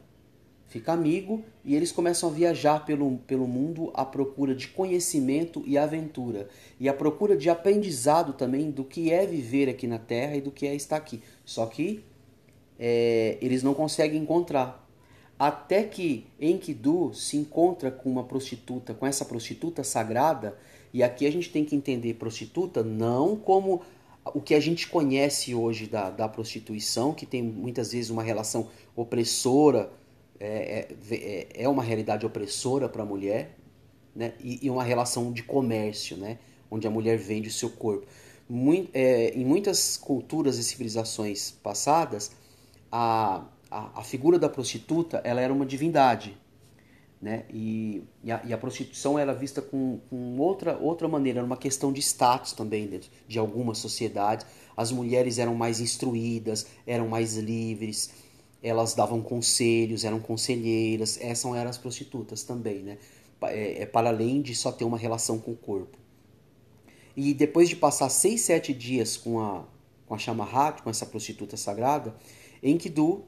[0.68, 5.76] Fica amigo e eles começam a viajar pelo, pelo mundo à procura de conhecimento e
[5.76, 6.48] aventura.
[6.78, 10.52] E à procura de aprendizado também do que é viver aqui na Terra e do
[10.52, 11.20] que é estar aqui.
[11.44, 12.04] Só que
[12.78, 14.88] é, eles não conseguem encontrar.
[15.36, 20.56] Até que Enkidu se encontra com uma prostituta, com essa prostituta sagrada,
[20.94, 23.82] e aqui a gente tem que entender prostituta não como
[24.34, 28.68] o que a gente conhece hoje da, da prostituição, que tem muitas vezes uma relação
[28.94, 29.90] opressora,
[30.40, 33.56] é, é, é, é uma realidade opressora para a mulher,
[34.14, 34.32] né?
[34.40, 36.38] E, e, uma relação de comércio, né?
[36.70, 38.06] onde a mulher vende o seu corpo.
[38.48, 42.32] Muito, é, em muitas culturas e civilizações passadas,
[42.90, 46.36] a, a, a figura da prostituta ela era uma divindade,
[47.20, 47.44] né?
[47.50, 51.56] E, e, a, e, a, prostituição era vista com, com, outra, outra maneira, era uma
[51.56, 54.46] questão de status também dentro de algumas sociedades.
[54.76, 58.10] As mulheres eram mais instruídas, eram mais livres,
[58.62, 61.18] elas davam conselhos, eram conselheiras.
[61.20, 62.98] Essas eram as prostitutas também, né?
[63.42, 65.98] É, é para além de só ter uma relação com o corpo.
[67.16, 69.64] E depois de passar seis, sete dias com a,
[70.06, 72.14] com a Shamahat, com essa prostituta sagrada,
[72.62, 73.24] Enkidu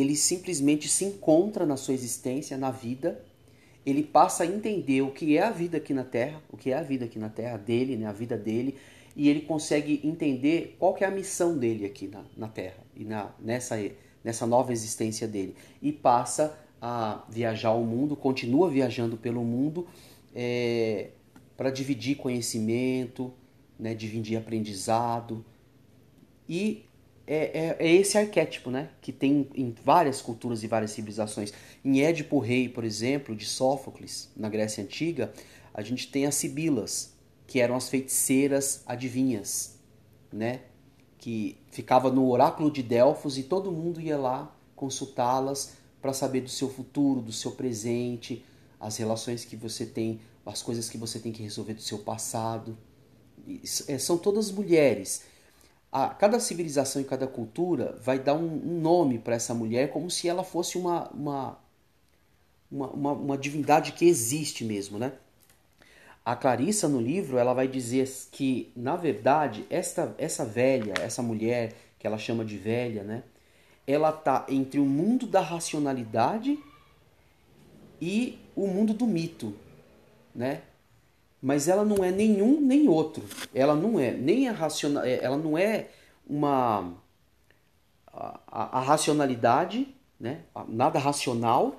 [0.00, 3.24] ele simplesmente se encontra na sua existência, na vida,
[3.84, 6.76] ele passa a entender o que é a vida aqui na Terra, o que é
[6.76, 8.76] a vida aqui na Terra dele, né, a vida dele,
[9.16, 13.04] e ele consegue entender qual que é a missão dele aqui na, na Terra e
[13.04, 13.76] na, nessa,
[14.22, 15.56] nessa nova existência dele.
[15.80, 19.88] E passa a viajar o mundo, continua viajando pelo mundo
[20.34, 21.08] é,
[21.56, 23.32] para dividir conhecimento,
[23.78, 25.44] né, dividir aprendizado.
[26.48, 26.84] E
[27.30, 28.88] é, é, é, esse arquétipo, né?
[29.02, 31.52] Que tem em várias culturas e várias civilizações.
[31.84, 35.30] Em Édipo Rei, por exemplo, de Sófocles, na Grécia Antiga,
[35.74, 37.12] a gente tem as sibilas,
[37.46, 39.76] que eram as feiticeiras adivinhas,
[40.32, 40.62] né?
[41.18, 46.48] Que ficava no oráculo de Delfos e todo mundo ia lá consultá-las para saber do
[46.48, 48.42] seu futuro, do seu presente,
[48.80, 52.78] as relações que você tem, as coisas que você tem que resolver do seu passado.
[53.46, 55.24] E, é, são todas mulheres
[55.90, 60.10] a, cada civilização e cada cultura vai dar um, um nome para essa mulher como
[60.10, 61.58] se ela fosse uma, uma,
[62.70, 65.12] uma, uma, uma divindade que existe mesmo, né?
[66.24, 71.74] A Clarissa no livro ela vai dizer que na verdade esta essa velha, essa mulher
[71.98, 73.22] que ela chama de velha, né?
[73.86, 76.58] Ela tá entre o mundo da racionalidade
[78.00, 79.54] e o mundo do mito,
[80.34, 80.60] né?
[81.40, 83.24] Mas ela não é nenhum nem outro.
[83.54, 85.88] Ela não é nem a racional, é, ela não é
[86.26, 86.94] uma
[88.12, 90.40] a, a, racionalidade, né?
[90.68, 91.76] Nada racional,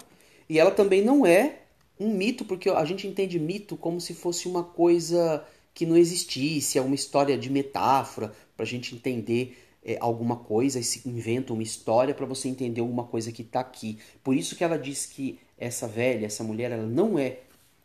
[0.47, 1.59] e ela também não é
[1.99, 6.77] um mito, porque a gente entende mito como se fosse uma coisa que não existisse,
[6.77, 11.53] é uma história de metáfora para a gente entender é, alguma coisa e se inventa
[11.53, 13.97] uma história para você entender alguma coisa que está aqui.
[14.23, 17.39] Por isso que ela diz que essa velha, essa mulher, ela não é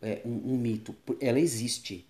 [0.05, 0.95] é, um, um, mito.
[1.21, 2.07] Ela existe.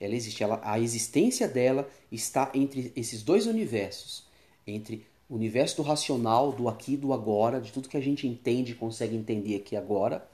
[0.00, 0.42] ela existe.
[0.42, 4.24] Ela, a existência dela está entre esses dois universos,
[4.66, 8.72] entre o universo do racional, do aqui, do agora, de tudo que a gente entende
[8.72, 10.26] e consegue entender aqui agora,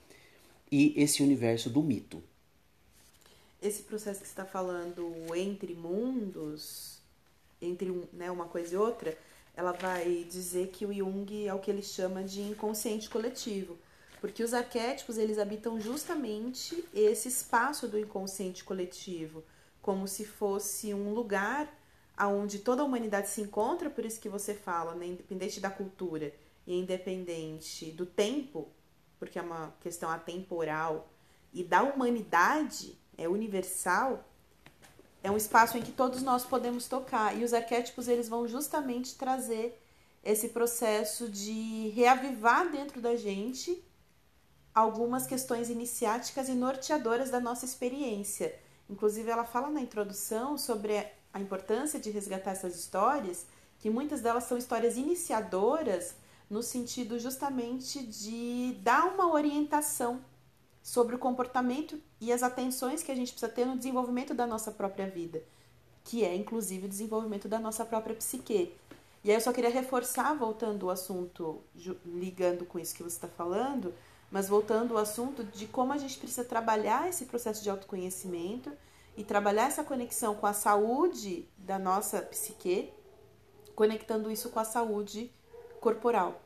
[0.70, 2.22] e esse universo do mito.
[3.60, 6.98] Esse processo que está falando entre mundos,
[7.60, 9.18] entre né, uma coisa e outra,
[9.56, 13.76] ela vai dizer que o Jung é o que ele chama de inconsciente coletivo.
[14.20, 19.42] Porque os arquétipos, eles habitam justamente esse espaço do inconsciente coletivo,
[19.80, 21.72] como se fosse um lugar
[22.16, 26.34] aonde toda a humanidade se encontra, por isso que você fala, né, independente da cultura
[26.66, 28.68] e independente do tempo,
[29.18, 31.08] porque é uma questão atemporal,
[31.52, 34.22] e da humanidade, é universal,
[35.22, 37.36] é um espaço em que todos nós podemos tocar.
[37.36, 39.80] E os arquétipos, eles vão justamente trazer
[40.22, 43.82] esse processo de reavivar dentro da gente
[44.74, 48.54] algumas questões iniciáticas e norteadoras da nossa experiência.
[48.88, 53.46] Inclusive, ela fala na introdução sobre a importância de resgatar essas histórias,
[53.78, 56.14] que muitas delas são histórias iniciadoras,
[56.48, 60.20] no sentido justamente de dar uma orientação
[60.82, 64.72] sobre o comportamento e as atenções que a gente precisa ter no desenvolvimento da nossa
[64.72, 65.42] própria vida,
[66.02, 68.74] que é inclusive o desenvolvimento da nossa própria psique.
[69.22, 71.60] E aí eu só queria reforçar, voltando ao assunto,
[72.04, 73.94] ligando com isso que você está falando,
[74.30, 78.70] mas voltando ao assunto de como a gente precisa trabalhar esse processo de autoconhecimento
[79.16, 82.92] e trabalhar essa conexão com a saúde da nossa psique,
[83.74, 85.32] conectando isso com a saúde
[85.80, 86.40] corporal,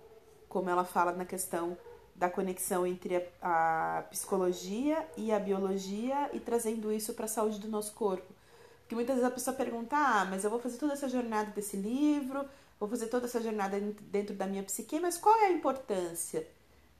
[0.48, 1.76] como ela fala na questão
[2.14, 7.58] da conexão entre a, a psicologia e a biologia e trazendo isso para a saúde
[7.58, 8.32] do nosso corpo.
[8.80, 11.76] Porque muitas vezes a pessoa pergunta: ah, mas eu vou fazer toda essa jornada desse
[11.76, 12.44] livro,
[12.78, 16.46] vou fazer toda essa jornada dentro da minha psique, mas qual é a importância?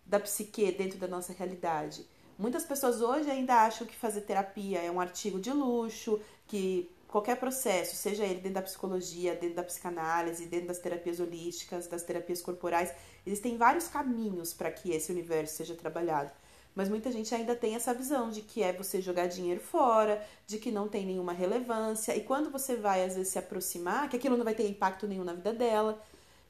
[0.07, 2.07] Da psique dentro da nossa realidade.
[2.39, 7.37] Muitas pessoas hoje ainda acham que fazer terapia é um artigo de luxo, que qualquer
[7.37, 12.43] processo, seja ele dentro da psicologia, dentro da psicanálise, dentro das terapias holísticas, das terapias
[12.43, 12.93] corporais,
[13.25, 16.33] existem vários caminhos para que esse universo seja trabalhado.
[16.75, 20.59] Mas muita gente ainda tem essa visão de que é você jogar dinheiro fora, de
[20.59, 24.37] que não tem nenhuma relevância, e quando você vai às vezes se aproximar, que aquilo
[24.37, 26.03] não vai ter impacto nenhum na vida dela.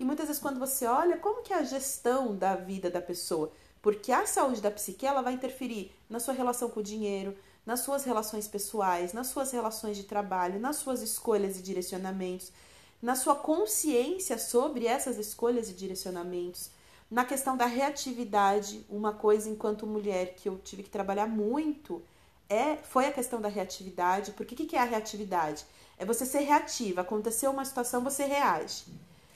[0.04, 3.50] E muitas vezes quando você olha, como que é a gestão da vida da pessoa?
[3.80, 7.80] Porque a saúde da psique ela vai interferir na sua relação com o dinheiro, nas
[7.80, 12.52] suas relações pessoais, nas suas relações de trabalho, nas suas escolhas e direcionamentos,
[13.00, 16.68] na sua consciência sobre essas escolhas e direcionamentos,
[17.10, 22.02] na questão da reatividade, uma coisa enquanto mulher que eu tive que trabalhar muito
[22.46, 24.32] é foi a questão da reatividade.
[24.32, 25.64] Porque o que, que é a reatividade?
[25.96, 27.00] É você ser reativa.
[27.00, 28.84] Aconteceu uma situação, você reage.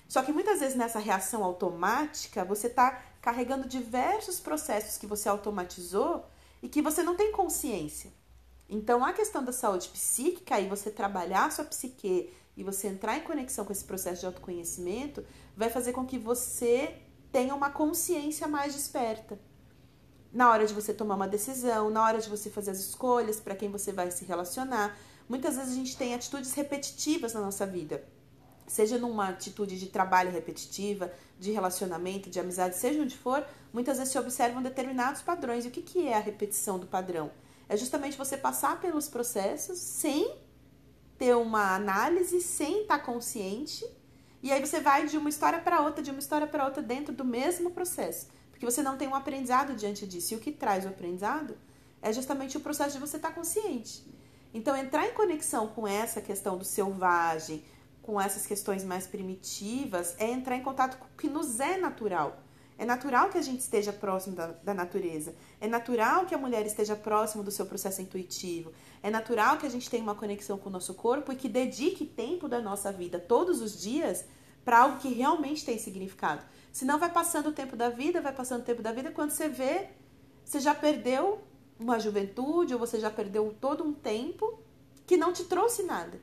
[0.09, 6.25] Só que muitas vezes nessa reação automática, você está carregando diversos processos que você automatizou
[6.63, 8.11] e que você não tem consciência.
[8.71, 13.19] Então, a questão da saúde psíquica e você trabalhar a sua psique e você entrar
[13.19, 16.97] em conexão com esse processo de autoconhecimento vai fazer com que você
[17.31, 19.39] tenha uma consciência mais desperta.
[20.33, 23.55] Na hora de você tomar uma decisão, na hora de você fazer as escolhas para
[23.55, 24.99] quem você vai se relacionar.
[25.29, 28.03] Muitas vezes a gente tem atitudes repetitivas na nossa vida
[28.69, 34.13] seja numa atitude de trabalho repetitiva, de relacionamento, de amizade, seja onde for, muitas vezes
[34.13, 35.65] se observam determinados padrões.
[35.65, 37.31] E o que, que é a repetição do padrão?
[37.69, 40.37] É justamente você passar pelos processos sem
[41.19, 43.85] ter uma análise, sem estar consciente,
[44.43, 47.13] e aí você vai de uma história para outra, de uma história para outra dentro
[47.13, 50.33] do mesmo processo, porque você não tem um aprendizado diante disso.
[50.33, 51.57] E o que traz o aprendizado
[52.01, 54.07] é justamente o processo de você estar consciente.
[54.55, 57.65] Então, entrar em conexão com essa questão do selvagem,
[58.09, 62.43] com essas questões mais primitivas é entrar em contato com o que nos é natural.
[62.79, 65.35] É natural que a gente esteja próximo da, da, natureza.
[65.61, 68.73] É natural que a mulher esteja próximo do seu processo intuitivo.
[69.03, 72.07] É natural que a gente tenha uma conexão com o nosso corpo e que dedique
[72.07, 74.25] tempo da nossa vida todos os dias
[74.65, 76.43] para algo que realmente tem significado.
[76.73, 79.51] Senão vai passando o tempo da vida, vai passando o tempo da vida, quando você
[79.51, 79.91] vê,
[80.43, 81.43] você já perdeu
[81.79, 84.59] uma juventude ou você já perdeu todo um tempo
[85.07, 86.19] que não te trouxe nada.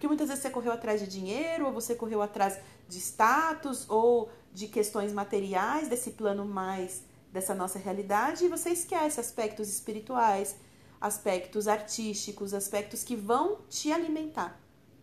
[0.00, 2.58] Porque muitas vezes você correu atrás de dinheiro, ou você correu atrás
[2.88, 9.20] de status, ou de questões materiais desse plano mais dessa nossa realidade, e você esquece
[9.20, 10.56] aspectos espirituais,
[10.98, 14.58] aspectos artísticos, aspectos que vão te alimentar.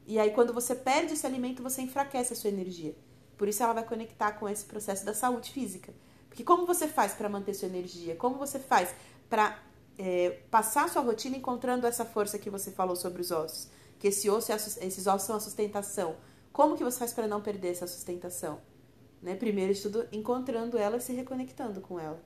[0.08, 2.96] E aí, quando você perde esse alimento, você enfraquece a sua energia.
[3.38, 5.94] Por isso, ela vai conectar com esse processo da saúde física.
[6.28, 8.16] Porque como você faz para manter sua energia?
[8.16, 8.96] Como você faz
[9.30, 9.60] para
[9.96, 13.77] é, passar a sua rotina encontrando essa força que você falou sobre os ossos?
[14.00, 16.16] Que esse osso, esses ossos são a sustentação.
[16.52, 18.60] Como que você faz para não perder essa sustentação?
[19.22, 19.36] Né?
[19.36, 22.22] Primeiro de tudo, encontrando ela e se reconectando com ela.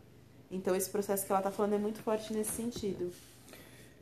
[0.49, 3.11] Então, esse processo que ela está falando é muito forte nesse sentido.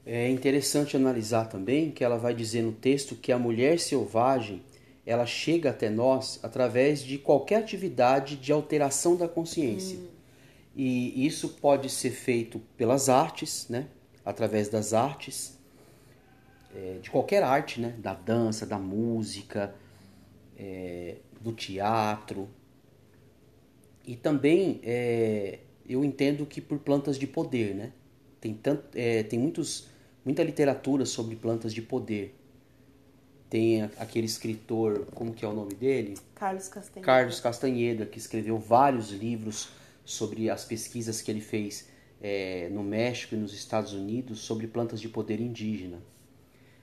[0.06, 4.64] É interessante analisar também que ela vai dizer no texto que a mulher selvagem
[5.06, 9.98] ela chega até nós através de qualquer atividade de alteração da consciência.
[9.98, 10.08] Hum.
[10.76, 13.88] E isso pode ser feito pelas artes, né?
[14.24, 15.59] através das artes,
[16.76, 17.96] é, de qualquer arte, né?
[17.98, 19.74] da dança, da música,
[20.58, 22.48] é, do teatro.
[24.06, 27.74] E também é, eu entendo que por plantas de poder.
[27.76, 27.92] Né?
[28.40, 29.88] Tem, tanto, é, tem muitos,
[30.24, 32.36] muita literatura sobre plantas de poder.
[33.50, 36.16] Tem aquele escritor, como que é o nome dele?
[36.36, 37.06] Carlos Castanheda.
[37.06, 39.70] Carlos Castanheda, que escreveu vários livros
[40.06, 41.90] sobre as pesquisas que ele fez
[42.22, 45.98] é, no México e nos Estados Unidos sobre plantas de poder indígena.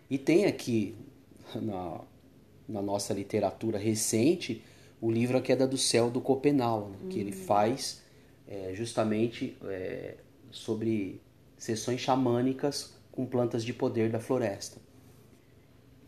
[0.09, 0.95] E tem aqui
[1.55, 2.01] na,
[2.69, 4.63] na nossa literatura recente
[5.01, 7.45] o livro A Queda do Céu do Copenau, né, que ele hum.
[7.45, 8.03] faz
[8.47, 10.15] é, justamente é,
[10.51, 11.21] sobre
[11.59, 14.79] sessões xamânicas com plantas de poder da floresta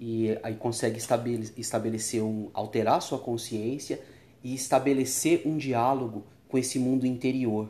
[0.00, 0.98] e aí consegue
[1.56, 4.00] estabelecer um alterar sua consciência
[4.44, 7.68] e estabelecer um diálogo com esse mundo interior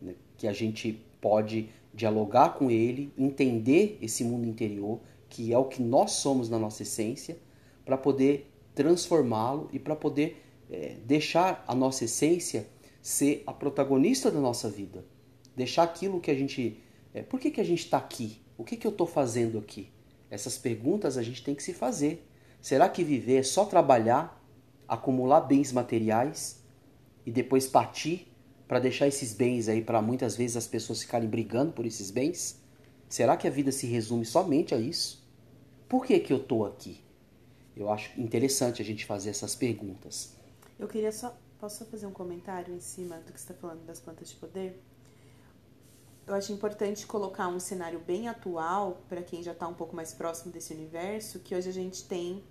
[0.00, 0.14] né?
[0.36, 5.00] que a gente pode dialogar com ele entender esse mundo interior
[5.32, 7.38] que é o que nós somos na nossa essência
[7.84, 12.68] para poder transformá-lo e para poder é, deixar a nossa essência
[13.00, 15.04] ser a protagonista da nossa vida
[15.56, 16.80] deixar aquilo que a gente
[17.14, 19.90] é, por que, que a gente está aqui o que, que eu estou fazendo aqui
[20.32, 22.26] essas perguntas a gente tem que se fazer.
[22.58, 24.42] Será que viver é só trabalhar,
[24.88, 26.64] acumular bens materiais
[27.26, 28.32] e depois partir
[28.66, 32.62] para deixar esses bens aí para muitas vezes as pessoas ficarem brigando por esses bens?
[33.10, 35.21] Será que a vida se resume somente a isso?
[35.92, 37.04] Por que que eu estou aqui?
[37.76, 40.32] Eu acho interessante a gente fazer essas perguntas.
[40.78, 43.84] Eu queria só posso só fazer um comentário em cima do que você está falando
[43.84, 44.82] das plantas de poder?
[46.26, 50.14] eu acho importante colocar um cenário bem atual para quem já está um pouco mais
[50.14, 52.42] próximo desse universo, que hoje a gente tem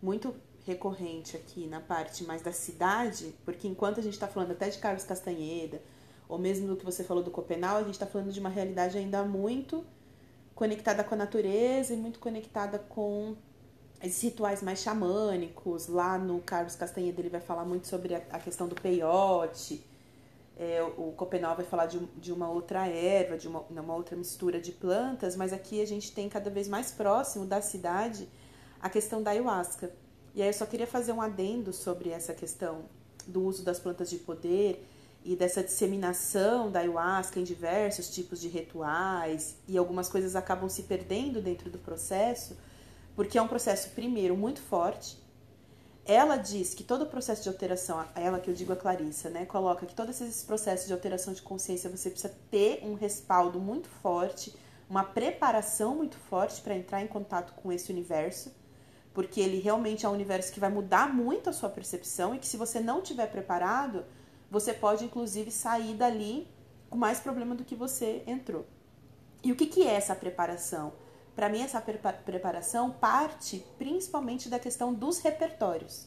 [0.00, 4.70] muito recorrente aqui na parte mais da cidade, porque enquanto a gente está falando até
[4.70, 5.82] de Carlos Castanheda,
[6.26, 8.96] ou mesmo do que você falou do Copenau, a gente está falando de uma realidade
[8.96, 9.84] ainda muito
[10.62, 13.34] conectada com a natureza e muito conectada com
[14.00, 15.88] esses rituais mais xamânicos.
[15.88, 19.84] Lá no Carlos Castanheda ele vai falar muito sobre a, questão do peiote,
[20.56, 24.60] é, o Copenau vai falar de, de uma outra erva, de uma, uma outra mistura
[24.60, 28.28] de plantas, mas aqui a gente tem cada vez mais próximo da cidade
[28.80, 29.92] a questão da ayahuasca.
[30.32, 32.84] E aí eu só queria fazer um adendo sobre essa questão
[33.26, 34.86] do uso das plantas de poder
[35.24, 40.82] e dessa disseminação da ayahuasca em diversos tipos de rituais e algumas coisas acabam se
[40.84, 42.56] perdendo dentro do processo,
[43.14, 45.22] porque é um processo primeiro muito forte,
[46.04, 49.46] ela diz que todo o processo de alteração, ela que eu digo a Clarissa, né,
[49.46, 53.88] coloca que todos esses processos de alteração de consciência você precisa ter um respaldo muito
[53.88, 54.52] forte,
[54.90, 58.52] uma preparação muito forte para entrar em contato com esse universo,
[59.14, 62.46] porque ele realmente é um universo que vai mudar muito a sua percepção e que
[62.46, 64.04] se você não tiver preparado,
[64.52, 66.46] você pode inclusive sair dali
[66.90, 68.66] com mais problema do que você entrou.
[69.42, 70.92] E o que, que é essa preparação?
[71.34, 76.06] Para mim, essa preparação parte principalmente da questão dos repertórios.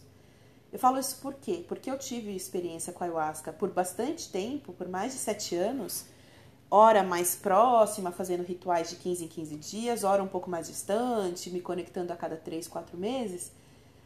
[0.71, 1.65] Eu falo isso por quê?
[1.67, 6.05] Porque eu tive experiência com a ayahuasca por bastante tempo, por mais de sete anos,
[6.69, 11.49] hora mais próxima, fazendo rituais de 15 em 15 dias, hora um pouco mais distante,
[11.49, 13.51] me conectando a cada três, quatro meses.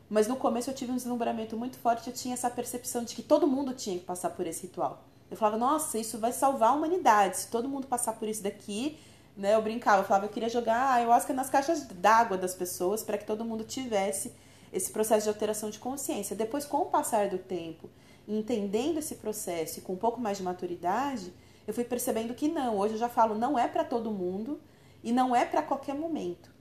[0.09, 3.21] Mas no começo eu tive um deslumbramento muito forte, eu tinha essa percepção de que
[3.21, 5.03] todo mundo tinha que passar por esse ritual.
[5.29, 7.37] Eu falava, nossa, isso vai salvar a humanidade.
[7.37, 8.97] Se todo mundo passar por isso daqui,
[9.37, 9.55] né?
[9.55, 13.25] Eu brincava, eu falava, eu queria jogar ayahuasca nas caixas d'água das pessoas para que
[13.25, 14.33] todo mundo tivesse
[14.73, 16.35] esse processo de alteração de consciência.
[16.35, 17.89] Depois, com o passar do tempo,
[18.27, 21.33] entendendo esse processo e com um pouco mais de maturidade,
[21.65, 22.77] eu fui percebendo que não.
[22.77, 24.59] Hoje eu já falo, não é para todo mundo
[25.03, 26.51] e não é para qualquer momento.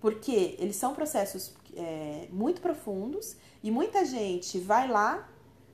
[0.00, 5.28] Porque eles são processos é, muito profundos e muita gente vai lá,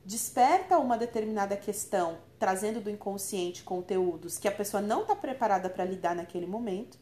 [0.05, 5.85] desperta uma determinada questão trazendo do inconsciente conteúdos que a pessoa não está preparada para
[5.85, 6.99] lidar naquele momento.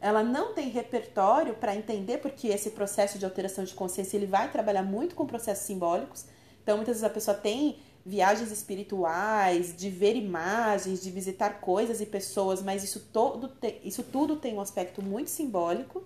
[0.00, 4.50] Ela não tem repertório para entender porque esse processo de alteração de consciência ele vai
[4.50, 6.24] trabalhar muito com processos simbólicos.
[6.62, 12.06] Então, muitas vezes a pessoa tem viagens espirituais, de ver imagens, de visitar coisas e
[12.06, 13.52] pessoas, mas isso, todo
[13.84, 16.02] isso tudo tem um aspecto muito simbólico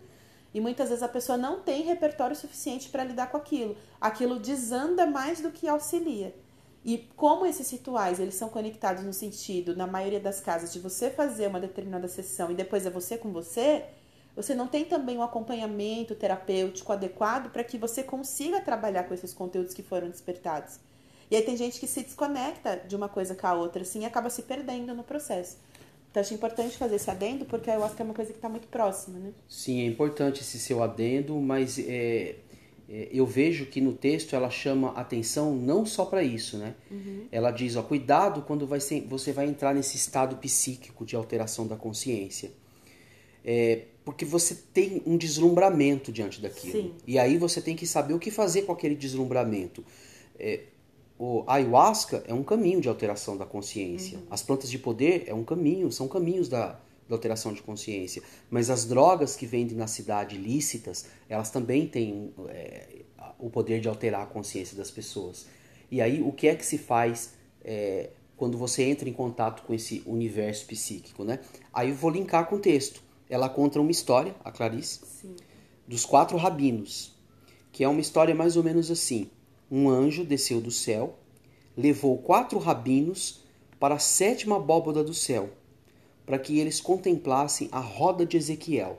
[0.55, 3.77] e muitas vezes a pessoa não tem repertório suficiente para lidar com aquilo.
[4.01, 6.35] Aquilo desanda mais do que auxilia.
[6.85, 11.11] E como esses rituais eles são conectados no sentido, na maioria das casas, de você
[11.11, 13.85] fazer uma determinada sessão e depois é você com você,
[14.35, 19.33] você não tem também um acompanhamento terapêutico adequado para que você consiga trabalhar com esses
[19.33, 20.81] conteúdos que foram despertados.
[21.31, 24.05] E aí tem gente que se desconecta de uma coisa com a outra, assim, e
[24.05, 25.57] acaba se perdendo no processo.
[26.13, 28.49] Então acho importante fazer esse adendo porque eu acho que é uma coisa que está
[28.49, 29.33] muito próxima, né?
[29.49, 32.37] Sim, é importante esse seu adendo, mas é,
[32.87, 36.75] é, eu vejo que no texto ela chama atenção não só para isso, né?
[36.91, 37.27] Uhum.
[37.33, 41.67] Ela diz, ó, cuidado quando vai ser, você vai entrar nesse estado psíquico de alteração
[41.67, 42.51] da consciência.
[43.43, 46.73] É, porque você tem um deslumbramento diante daquilo.
[46.73, 46.93] Sim.
[47.07, 49.83] E aí você tem que saber o que fazer com aquele deslumbramento.
[50.39, 50.61] É,
[51.19, 54.19] o ayahuasca é um caminho de alteração da consciência.
[54.19, 54.27] Uhum.
[54.31, 58.23] As plantas de poder é um caminho, são caminhos da, da alteração de consciência.
[58.51, 63.03] Mas as drogas que vendem na cidade lícitas, elas também têm é,
[63.39, 65.47] o poder de alterar a consciência das pessoas.
[65.91, 67.35] E aí, o que é que se faz
[67.65, 71.39] é, quando você entra em contato com esse universo psíquico, né?
[71.73, 73.03] Aí eu vou linkar com o texto
[73.33, 75.35] ela conta uma história, a Clarice, Sim.
[75.89, 77.19] dos quatro rabinos,
[77.73, 79.31] que é uma história mais ou menos assim.
[79.75, 81.19] Um anjo desceu do céu,
[81.75, 83.41] levou quatro rabinos
[83.81, 85.49] para a sétima abóboda do céu,
[86.27, 88.99] para que eles contemplassem a roda de Ezequiel,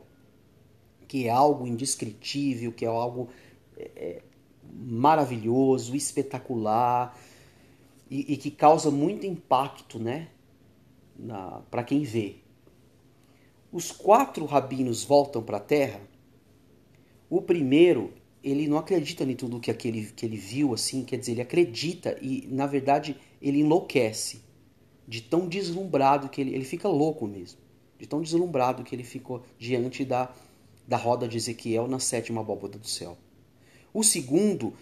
[1.07, 3.29] que é algo indescritível, que é algo
[3.77, 4.21] é, é
[4.63, 7.15] maravilhoso, espetacular
[8.09, 10.29] e, e, que causa muito impacto, né,
[11.69, 12.37] para quem vê.
[13.71, 16.01] Os quatro rabinos voltam para a terra,
[17.29, 18.11] o primeiro,
[18.43, 22.17] ele não acredita em tudo que aquele que ele viu assim, quer dizer, ele acredita
[22.21, 24.41] e na verdade ele enlouquece
[25.07, 27.59] de tão deslumbrado que ele, ele fica louco mesmo,
[27.97, 30.33] de tão deslumbrado que ele ficou diante da,
[30.87, 33.17] da roda de Ezequiel na sétima abóboda do céu.
[33.93, 34.73] O segundo,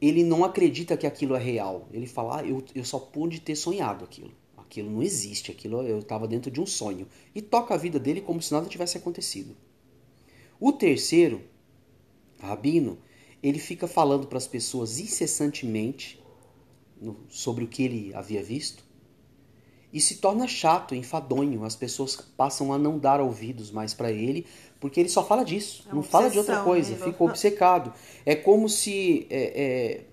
[0.00, 1.88] ele não acredita que aquilo é real.
[1.92, 4.32] Ele fala, ah, eu, eu só pude ter sonhado aquilo.
[4.56, 7.06] Aquilo não existe, aquilo eu estava dentro de um sonho.
[7.34, 9.56] E toca a vida dele como se nada tivesse acontecido.
[10.60, 11.42] O terceiro,
[12.46, 12.98] Rabino,
[13.42, 16.22] ele fica falando para as pessoas incessantemente
[17.28, 18.84] sobre o que ele havia visto
[19.92, 21.64] e se torna chato, enfadonho.
[21.64, 24.46] As pessoas passam a não dar ouvidos mais para ele
[24.80, 27.04] porque ele só fala disso, é não fala de outra coisa, né?
[27.04, 27.92] fica obcecado.
[28.26, 29.28] É como se.
[29.30, 30.04] É, é,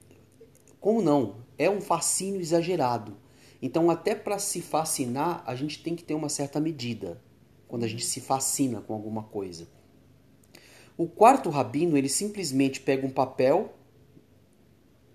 [0.79, 1.37] como não?
[1.57, 3.17] É um fascínio exagerado.
[3.61, 7.19] Então, até para se fascinar, a gente tem que ter uma certa medida
[7.67, 9.67] quando a gente se fascina com alguma coisa.
[10.99, 13.73] O quarto rabino, ele simplesmente pega um papel,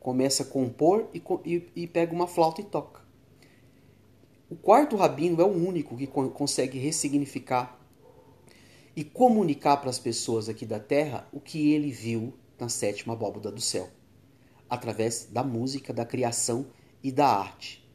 [0.00, 3.02] começa a compor e, e, e pega uma flauta e toca.
[4.48, 7.78] O quarto rabino é o único que consegue ressignificar
[8.96, 13.52] e comunicar para as pessoas aqui da Terra o que ele viu na sétima abóboda
[13.52, 13.90] do céu,
[14.70, 16.64] através da música, da criação
[17.02, 17.86] e da arte.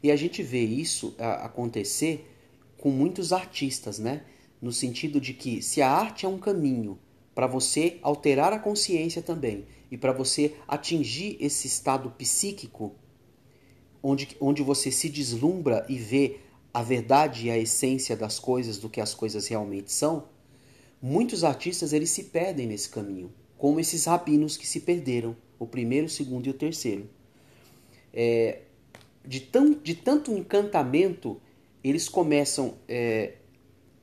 [0.00, 2.32] E a gente vê isso acontecer
[2.78, 4.24] com muitos artistas, né?
[4.62, 6.96] No sentido de que se a arte é um caminho
[7.34, 12.94] para você alterar a consciência também e para você atingir esse estado psíquico
[14.02, 16.40] onde, onde você se deslumbra e vê
[16.72, 20.28] a verdade e a essência das coisas, do que as coisas realmente são,
[21.00, 26.06] muitos artistas eles se perdem nesse caminho, como esses rabinos que se perderam, o primeiro,
[26.06, 27.08] o segundo e o terceiro.
[28.12, 28.62] É,
[29.24, 31.40] de, tão, de tanto encantamento,
[31.82, 33.34] eles começam é,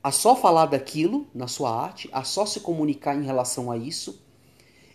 [0.02, 4.20] a só falar daquilo na sua arte, a só se comunicar em relação a isso,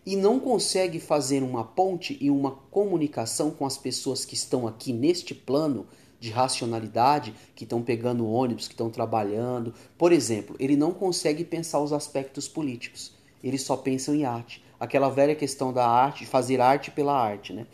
[0.06, 4.94] e não consegue fazer uma ponte e uma comunicação com as pessoas que estão aqui
[4.94, 5.86] neste plano
[6.20, 9.74] de racionalidade, que estão pegando ônibus, que estão trabalhando.
[9.98, 14.64] Por exemplo, ele não consegue pensar os aspectos políticos, ele só pensa em arte.
[14.80, 17.66] Aquela velha questão da arte, fazer arte pela arte, né?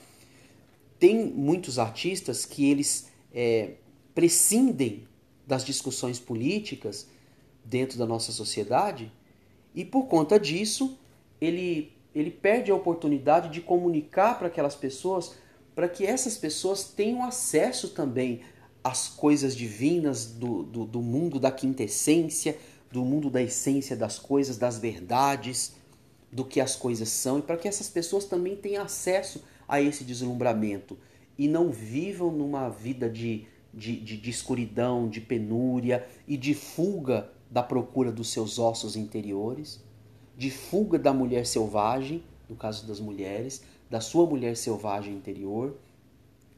[1.04, 3.72] tem muitos artistas que eles é,
[4.16, 5.06] prescindem
[5.46, 7.08] das discussões políticas
[7.64, 9.12] dentro da nossa sociedade
[9.74, 10.98] e por conta disso
[11.40, 15.36] ele, ele perde a oportunidade de comunicar para aquelas pessoas
[15.76, 18.42] para que essas pessoas tenham acesso também
[18.84, 22.58] às coisas divinas do, do, do mundo da quintessência,
[22.92, 25.74] do mundo da essência das coisas, das verdades,
[26.32, 30.04] do que as coisas são, e para que essas pessoas também tenham acesso a esse
[30.04, 30.98] deslumbramento
[31.38, 37.32] e não vivam numa vida de, de, de, de escuridão, de penúria e de fuga
[37.54, 39.80] da procura dos seus ossos interiores,
[40.36, 45.78] de fuga da mulher selvagem, no caso das mulheres, da sua mulher selvagem interior,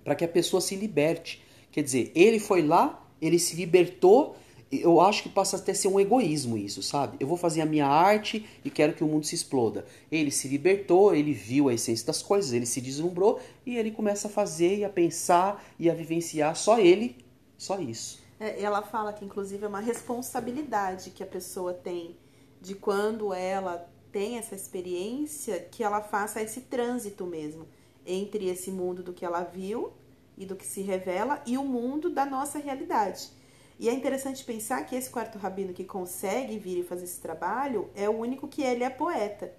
[0.05, 1.43] para que a pessoa se liberte.
[1.69, 4.37] Quer dizer, ele foi lá, ele se libertou
[4.71, 7.17] eu acho que passa até a ser um egoísmo isso, sabe?
[7.19, 9.85] Eu vou fazer a minha arte e quero que o mundo se exploda.
[10.11, 14.27] Ele se libertou, ele viu a essência das coisas, ele se deslumbrou e ele começa
[14.27, 17.15] a fazer e a pensar e a vivenciar só ele,
[17.57, 18.24] só isso.
[18.39, 22.17] É, ela fala que inclusive é uma responsabilidade que a pessoa tem
[22.61, 27.67] de quando ela tem essa experiência que ela faça esse trânsito mesmo
[28.05, 29.93] entre esse mundo do que ela viu
[30.37, 33.29] e do que se revela e o mundo da nossa realidade.
[33.77, 37.89] E é interessante pensar que esse quarto rabino que consegue vir e fazer esse trabalho
[37.93, 39.53] é o único que ele é poeta.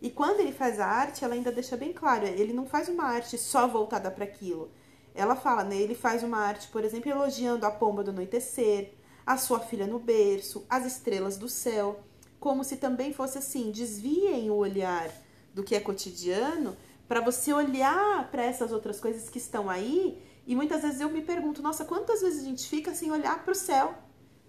[0.00, 3.04] E quando ele faz a arte, ela ainda deixa bem claro, ele não faz uma
[3.04, 4.70] arte só voltada para aquilo.
[5.14, 8.94] Ela fala, né, ele faz uma arte, por exemplo, elogiando a pomba do anoitecer,
[9.26, 12.00] a sua filha no berço, as estrelas do céu,
[12.40, 15.10] como se também fosse assim, desviem o olhar
[15.54, 20.22] do que é cotidiano para você olhar para essas outras coisas que estão aí.
[20.46, 23.52] E muitas vezes eu me pergunto, nossa, quantas vezes a gente fica sem olhar para
[23.52, 23.94] o céu?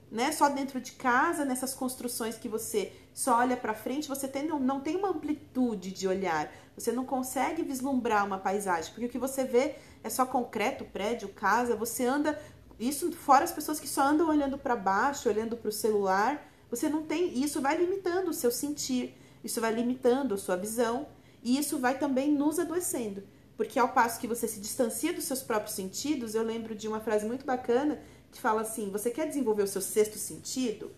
[0.10, 0.32] Né?
[0.32, 4.60] Só dentro de casa, nessas construções que você só olha para frente, você tem, não,
[4.60, 6.52] não tem uma amplitude de olhar.
[6.76, 11.30] Você não consegue vislumbrar uma paisagem, porque o que você vê é só concreto, prédio,
[11.30, 11.76] casa.
[11.76, 12.40] Você anda,
[12.80, 16.46] isso fora as pessoas que só andam olhando para baixo, olhando para o celular.
[16.70, 21.08] Você não tem, isso vai limitando o seu sentir, isso vai limitando a sua visão
[21.42, 23.24] e isso vai também nos adoecendo.
[23.56, 27.00] Porque ao passo que você se distancia dos seus próprios sentidos, eu lembro de uma
[27.00, 28.02] frase muito bacana
[28.32, 30.92] que fala assim: você quer desenvolver o seu sexto sentido?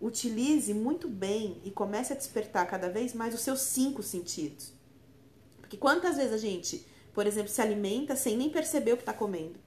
[0.00, 4.72] Utilize muito bem e comece a despertar cada vez mais os seus cinco sentidos.
[5.60, 6.86] Porque quantas vezes a gente,
[7.18, 9.58] por exemplo, se alimenta sem nem perceber o que está comendo,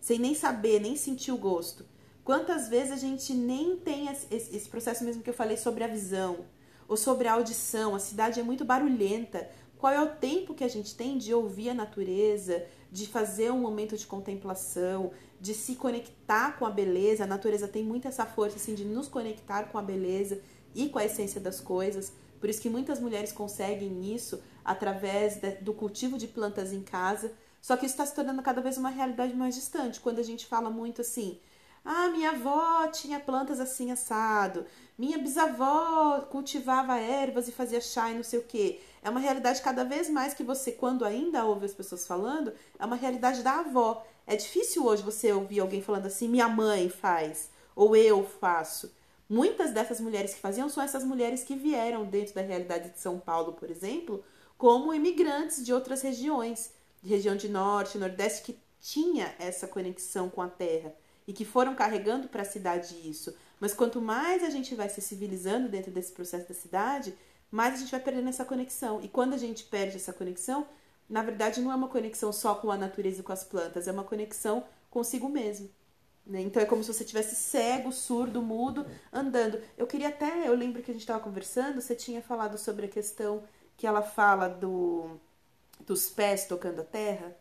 [0.00, 1.84] sem nem saber, nem sentir o gosto.
[2.24, 6.46] Quantas vezes a gente nem tem esse processo mesmo que eu falei sobre a visão,
[6.88, 7.94] ou sobre a audição.
[7.94, 9.50] A cidade é muito barulhenta.
[9.76, 13.60] Qual é o tempo que a gente tem de ouvir a natureza, de fazer um
[13.60, 17.24] momento de contemplação, de se conectar com a beleza?
[17.24, 20.40] A natureza tem muito essa força assim de nos conectar com a beleza
[20.74, 22.14] e com a essência das coisas.
[22.40, 27.32] Por isso que muitas mulheres conseguem isso através de, do cultivo de plantas em casa.
[27.60, 30.00] Só que isso está se tornando cada vez uma realidade mais distante.
[30.00, 31.38] Quando a gente fala muito assim,
[31.84, 34.64] ah, minha avó tinha plantas assim assado.
[34.96, 38.80] Minha bisavó cultivava ervas e fazia chá e não sei o quê.
[39.02, 42.84] É uma realidade cada vez mais que você, quando ainda ouve as pessoas falando, é
[42.84, 44.06] uma realidade da avó.
[44.26, 48.92] É difícil hoje você ouvir alguém falando assim, minha mãe faz, ou eu faço.
[49.28, 53.18] Muitas dessas mulheres que faziam são essas mulheres que vieram dentro da realidade de São
[53.18, 54.22] Paulo, por exemplo,
[54.62, 56.70] como imigrantes de outras regiões,
[57.02, 60.94] de região de norte, nordeste, que tinha essa conexão com a terra
[61.26, 63.34] e que foram carregando para a cidade isso.
[63.58, 67.12] Mas quanto mais a gente vai se civilizando dentro desse processo da cidade,
[67.50, 69.02] mais a gente vai perdendo essa conexão.
[69.02, 70.64] E quando a gente perde essa conexão,
[71.08, 73.90] na verdade não é uma conexão só com a natureza e com as plantas, é
[73.90, 75.68] uma conexão consigo mesmo.
[76.24, 76.40] Né?
[76.40, 79.60] Então é como se você tivesse cego, surdo, mudo, andando.
[79.76, 82.88] Eu queria até, eu lembro que a gente estava conversando, você tinha falado sobre a
[82.88, 83.42] questão
[83.82, 85.18] que ela fala do,
[85.84, 87.36] dos pés tocando a terra.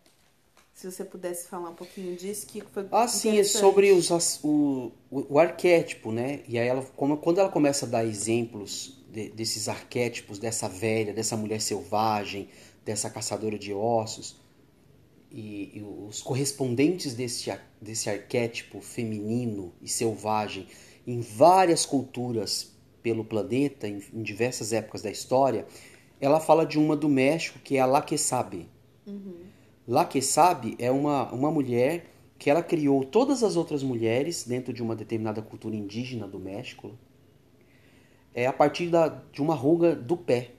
[0.74, 4.10] Se você pudesse falar um pouquinho disso, que foi Ah, sim, é sobre os,
[4.44, 6.42] o, o, arquétipo, né?
[6.48, 11.14] E aí ela, como, quando ela começa a dar exemplos de, desses arquétipos, dessa velha,
[11.14, 12.50] dessa mulher selvagem,
[12.84, 14.36] dessa caçadora de ossos,
[15.32, 20.68] e, e os correspondentes desse, desse arquétipo feminino e selvagem
[21.06, 22.72] em várias culturas
[23.04, 25.68] pelo planeta, em, em diversas épocas da história,
[26.22, 28.70] ela fala de uma do México, que é a Laquesabe.
[29.06, 29.52] Uhum
[29.88, 32.06] Lá que sabe é uma, uma mulher
[32.38, 36.92] que ela criou todas as outras mulheres dentro de uma determinada cultura indígena do México
[38.34, 40.52] é a partir da, de uma ruga do pé.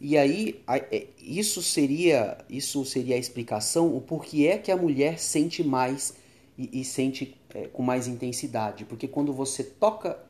[0.00, 5.18] E aí é, isso seria isso seria a explicação o porquê é que a mulher
[5.18, 6.14] sente mais
[6.56, 10.22] e, e sente é, com mais intensidade, porque quando você toca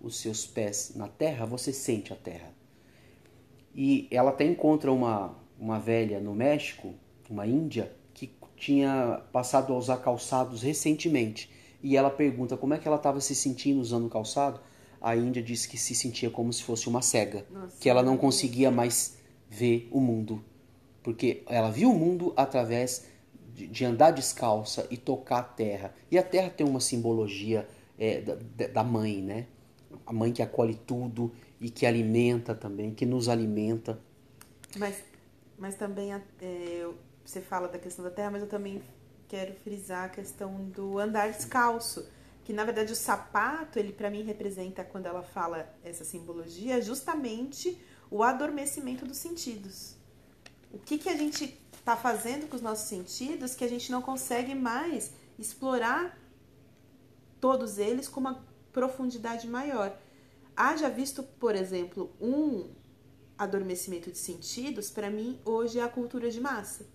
[0.00, 2.55] os seus pés na terra, você sente a terra.
[3.76, 6.94] E ela até encontra uma, uma velha no México
[7.30, 11.50] uma índia, que tinha passado a usar calçados recentemente.
[11.82, 14.60] E ela pergunta como é que ela estava se sentindo usando o calçado.
[15.00, 18.16] A índia disse que se sentia como se fosse uma cega, Nossa, que ela não
[18.16, 19.18] conseguia mais
[19.48, 20.42] ver o mundo,
[21.02, 23.06] porque ela viu o mundo através
[23.54, 25.94] de, de andar descalça e tocar a terra.
[26.10, 27.68] E a terra tem uma simbologia
[27.98, 29.46] é, da, da mãe, né?
[30.04, 33.98] A mãe que acolhe tudo e que alimenta também, que nos alimenta.
[34.76, 35.02] Mas,
[35.58, 36.88] mas também é,
[37.24, 38.82] você fala da questão da terra, mas eu também
[39.28, 42.08] quero frisar a questão do andar descalço,
[42.44, 47.76] que na verdade o sapato, ele para mim representa quando ela fala essa simbologia, justamente
[48.10, 49.96] o adormecimento dos sentidos.
[50.72, 54.02] O que que a gente está fazendo com os nossos sentidos que a gente não
[54.02, 56.18] consegue mais explorar
[57.40, 59.96] todos eles com uma profundidade maior.
[60.56, 62.70] Haja visto, por exemplo, um
[63.36, 66.86] adormecimento de sentidos, para mim hoje é a cultura de massa.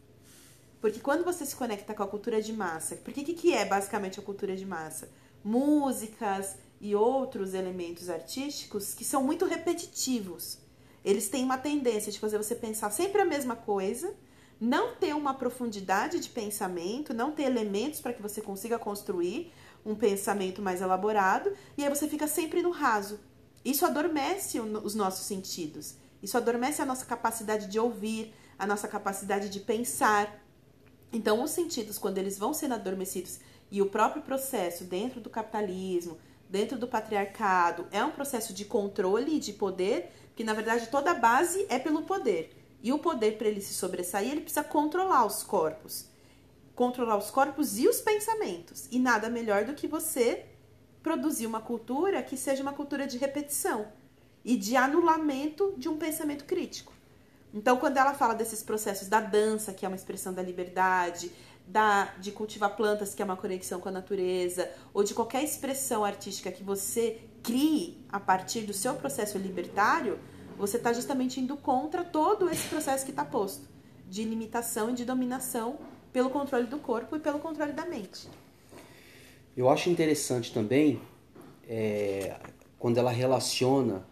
[0.82, 3.64] Porque quando você se conecta com a cultura de massa, porque o que, que é
[3.64, 5.12] basicamente a cultura de massa?
[5.44, 10.58] Músicas e outros elementos artísticos que são muito repetitivos.
[11.06, 14.12] Eles têm uma tendência de fazer você pensar sempre a mesma coisa,
[14.60, 19.54] não ter uma profundidade de pensamento, não ter elementos para que você consiga construir,
[19.86, 23.20] um pensamento mais elaborado, e aí você fica sempre no raso.
[23.64, 25.96] Isso adormece os nossos sentidos.
[26.22, 30.44] Isso adormece a nossa capacidade de ouvir, a nossa capacidade de pensar.
[31.12, 33.40] Então, os sentidos, quando eles vão sendo adormecidos
[33.72, 36.18] e o próprio processo dentro do capitalismo,
[36.50, 41.12] dentro do patriarcado, é um processo de controle e de poder, que na verdade toda
[41.12, 42.56] a base é pelo poder.
[42.84, 46.08] E o poder, para ele se sobressair, ele precisa controlar os corpos.
[46.76, 48.88] Controlar os corpos e os pensamentos.
[48.92, 50.46] E nada melhor do que você
[51.02, 53.88] produzir uma cultura que seja uma cultura de repetição
[54.44, 56.94] e de anulamento de um pensamento crítico.
[57.54, 61.32] Então, quando ela fala desses processos da dança, que é uma expressão da liberdade,
[61.68, 66.04] da, de cultivar plantas, que é uma conexão com a natureza, ou de qualquer expressão
[66.04, 70.20] artística que você crie a partir do seu processo libertário,
[70.58, 73.68] você está justamente indo contra todo esse processo que está posto
[74.08, 75.80] de limitação e de dominação
[76.12, 78.30] pelo controle do corpo e pelo controle da mente.
[79.62, 81.00] Eu acho interessante também
[81.70, 82.36] é,
[82.80, 84.04] quando ela relaciona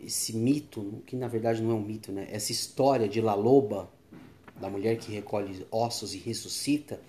[0.00, 2.26] esse mito, que na verdade não é um mito, né?
[2.28, 3.88] Essa história de La Loba,
[4.60, 7.00] da mulher que recolhe ossos e ressuscita,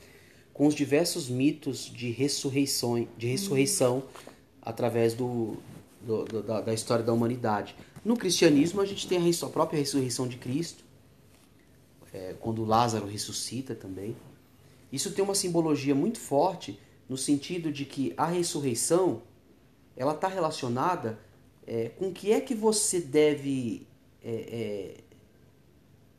[0.53, 4.03] com os diversos mitos de ressurreição, de ressurreição
[4.61, 5.57] através do,
[6.01, 7.75] do, do da, da, história da humanidade.
[8.05, 10.84] No cristianismo a gente tem a, a própria ressurreição de Cristo,
[12.13, 14.15] é, quando Lázaro ressuscita também.
[14.91, 16.79] Isso tem uma simbologia muito forte
[17.12, 19.22] no sentido de que a ressurreição
[19.97, 21.20] ela está relacionada
[21.68, 23.86] é, com o que é que você deve
[24.24, 24.97] é, é,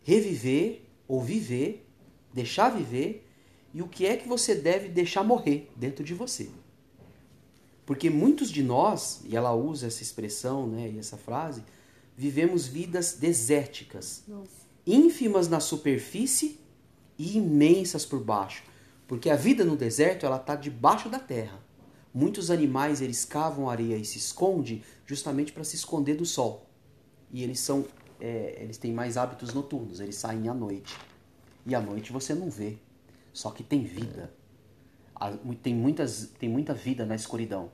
[0.02, 1.88] reviver ou viver,
[2.30, 3.26] deixar viver,
[3.72, 6.50] e o que é que você deve deixar morrer dentro de você.
[7.86, 11.64] Porque muitos de nós, e ela usa essa expressão né, e essa frase,
[12.14, 14.50] vivemos vidas desérticas, Nossa.
[14.86, 16.60] ínfimas na superfície
[17.16, 18.70] e imensas por baixo.
[19.12, 21.62] Porque a vida no deserto ela está debaixo da terra.
[22.14, 26.66] Muitos animais eles cavam areia e se escondem justamente para se esconder do sol.
[27.30, 27.84] E eles são,
[28.18, 30.00] é, eles têm mais hábitos noturnos.
[30.00, 30.96] Eles saem à noite.
[31.66, 32.78] E à noite você não vê.
[33.34, 34.32] Só que tem vida.
[35.62, 37.70] Tem, muitas, tem muita vida na escuridão,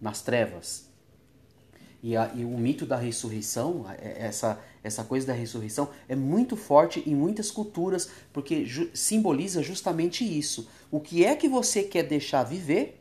[0.00, 0.91] nas trevas.
[2.02, 6.56] E, a, e o mito da ressurreição, é, essa, essa coisa da ressurreição, é muito
[6.56, 10.68] forte em muitas culturas, porque ju, simboliza justamente isso.
[10.90, 13.00] O que é que você quer deixar viver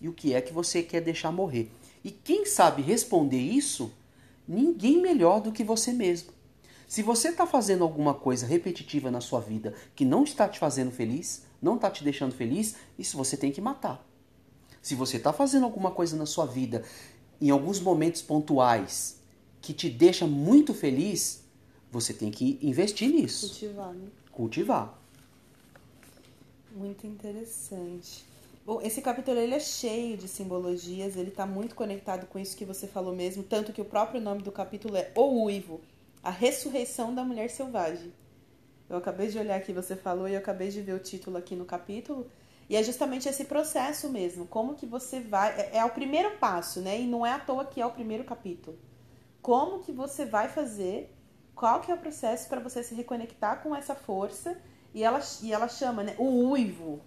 [0.00, 1.70] e o que é que você quer deixar morrer.
[2.04, 3.92] E quem sabe responder isso,
[4.46, 6.32] ninguém melhor do que você mesmo.
[6.86, 10.90] Se você está fazendo alguma coisa repetitiva na sua vida que não está te fazendo
[10.90, 14.04] feliz, não está te deixando feliz, isso você tem que matar.
[14.80, 16.82] Se você está fazendo alguma coisa na sua vida,
[17.40, 19.18] em alguns momentos pontuais,
[19.60, 21.44] que te deixa muito feliz,
[21.90, 23.48] você tem que investir nisso.
[23.48, 24.08] Cultivar, né?
[24.32, 24.98] Cultivar.
[26.74, 28.24] Muito interessante.
[28.64, 32.66] Bom, esse capítulo ele é cheio de simbologias, ele está muito conectado com isso que
[32.66, 35.80] você falou mesmo, tanto que o próprio nome do capítulo é O Uivo,
[36.22, 38.12] a ressurreição da mulher selvagem.
[38.90, 41.56] Eu acabei de olhar aqui, você falou, e eu acabei de ver o título aqui
[41.56, 42.26] no capítulo,
[42.68, 46.80] e é justamente esse processo mesmo, como que você vai, é, é o primeiro passo,
[46.80, 47.00] né?
[47.00, 48.78] E não é à toa que é o primeiro capítulo.
[49.40, 51.14] Como que você vai fazer,
[51.54, 54.60] qual que é o processo para você se reconectar com essa força,
[54.92, 57.00] e ela, e ela chama, né, o uivo,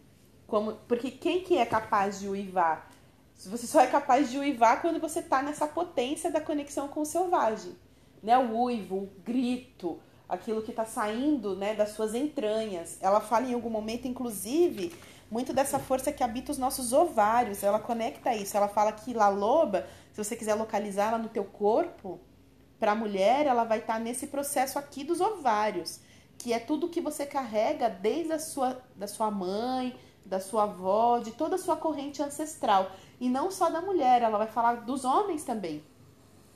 [0.48, 2.90] como, porque quem que é capaz de uivar?
[3.36, 7.06] Você só é capaz de uivar quando você está nessa potência da conexão com o
[7.06, 7.76] selvagem.
[8.22, 8.38] Né?
[8.38, 12.98] O uivo, o grito, aquilo que está saindo né, das suas entranhas.
[13.02, 14.94] Ela fala em algum momento, inclusive,
[15.32, 17.64] muito dessa força que habita os nossos ovários.
[17.64, 18.56] Ela conecta isso.
[18.58, 22.20] Ela fala que La Loba, se você quiser localizar ela no teu corpo,
[22.78, 26.00] para a mulher, ela vai estar tá nesse processo aqui dos ovários,
[26.38, 31.20] que é tudo que você carrega desde a sua, da sua mãe, da sua avó,
[31.20, 32.92] de toda a sua corrente ancestral.
[33.20, 35.82] E não só da mulher, ela vai falar dos homens também.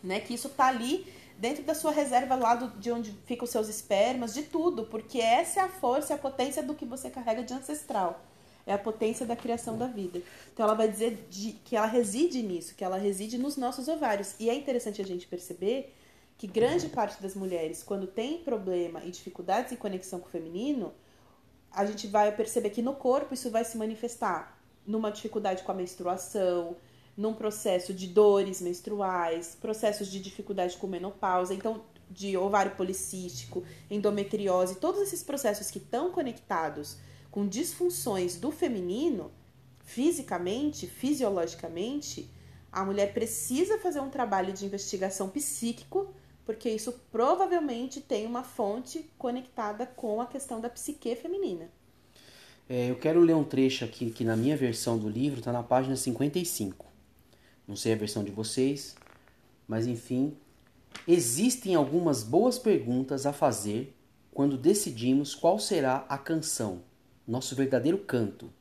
[0.03, 0.19] Né?
[0.19, 1.07] Que isso tá ali
[1.38, 5.19] dentro da sua reserva lá do, de onde ficam os seus espermas, de tudo, porque
[5.19, 8.21] essa é a força, a potência do que você carrega de ancestral.
[8.66, 10.22] É a potência da criação da vida.
[10.51, 14.36] Então ela vai dizer de, que ela reside nisso, que ela reside nos nossos ovários.
[14.39, 15.93] E é interessante a gente perceber
[16.38, 20.93] que grande parte das mulheres, quando tem problema e dificuldades em conexão com o feminino,
[21.72, 25.76] a gente vai perceber que no corpo isso vai se manifestar numa dificuldade com a
[25.76, 26.78] menstruação,
[27.18, 34.76] num processo de dores menstruais, processos de dificuldade com menopausa, então de ovário policístico, endometriose,
[34.76, 36.97] todos esses processos que estão conectados
[37.36, 39.29] com disfunções do feminino,
[39.83, 42.29] fisicamente, fisiologicamente,
[42.71, 46.13] a mulher precisa fazer um trabalho de investigação psíquico
[46.45, 51.69] porque isso provavelmente tem uma fonte conectada com a questão da psique feminina.
[52.69, 55.61] É, eu quero ler um trecho aqui que na minha versão do livro está na
[55.61, 56.86] página 55.
[57.67, 58.95] Não sei a versão de vocês,
[59.67, 60.38] mas enfim,
[61.05, 63.93] existem algumas boas perguntas a fazer
[64.31, 66.81] quando decidimos qual será a canção,
[67.28, 68.51] nosso verdadeiro canto.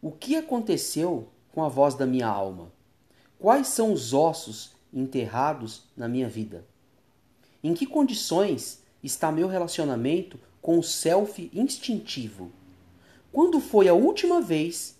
[0.00, 2.72] O que aconteceu com a voz da minha alma?
[3.38, 6.64] Quais são os ossos enterrados na minha vida?
[7.62, 12.52] Em que condições está meu relacionamento com o self instintivo?
[13.32, 14.96] Quando foi a última vez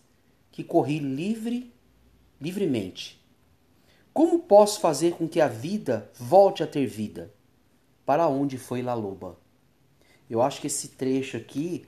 [0.50, 1.72] que corri livre,
[2.40, 3.24] livremente?
[4.12, 7.32] Como posso fazer com que a vida volte a ter vida?
[8.04, 9.38] Para onde foi La Loba?
[10.28, 11.86] Eu acho que esse trecho aqui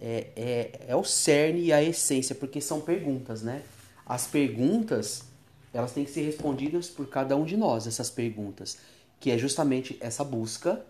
[0.00, 3.62] é, é, é o cerne e a essência, porque são perguntas, né?
[4.06, 5.24] As perguntas,
[5.72, 8.78] elas têm que ser respondidas por cada um de nós, essas perguntas,
[9.20, 10.84] que é justamente essa busca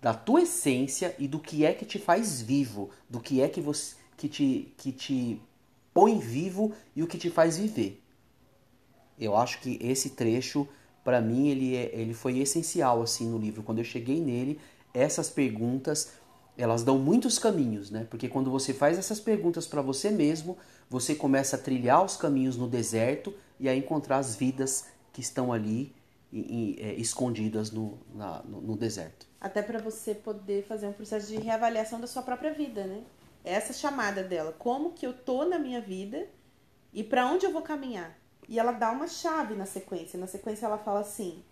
[0.00, 3.60] da tua essência e do que é que te faz vivo, do que é que
[3.60, 5.40] você que te, que te
[5.92, 8.00] põe vivo e o que te faz viver.
[9.18, 10.68] Eu acho que esse trecho,
[11.02, 13.64] para mim, ele, é, ele foi essencial assim no livro.
[13.64, 14.60] Quando eu cheguei nele,
[14.94, 16.12] essas perguntas,
[16.56, 18.06] elas dão muitos caminhos, né?
[18.10, 20.56] Porque quando você faz essas perguntas para você mesmo,
[20.88, 25.52] você começa a trilhar os caminhos no deserto e a encontrar as vidas que estão
[25.52, 25.94] ali
[26.32, 29.26] e, e, é, escondidas no, na, no, no deserto.
[29.40, 33.02] Até para você poder fazer um processo de reavaliação da sua própria vida, né?
[33.44, 36.28] essa chamada dela, como que eu tô na minha vida
[36.92, 38.16] e para onde eu vou caminhar.
[38.48, 40.18] E ela dá uma chave na sequência.
[40.18, 41.42] Na sequência ela fala assim: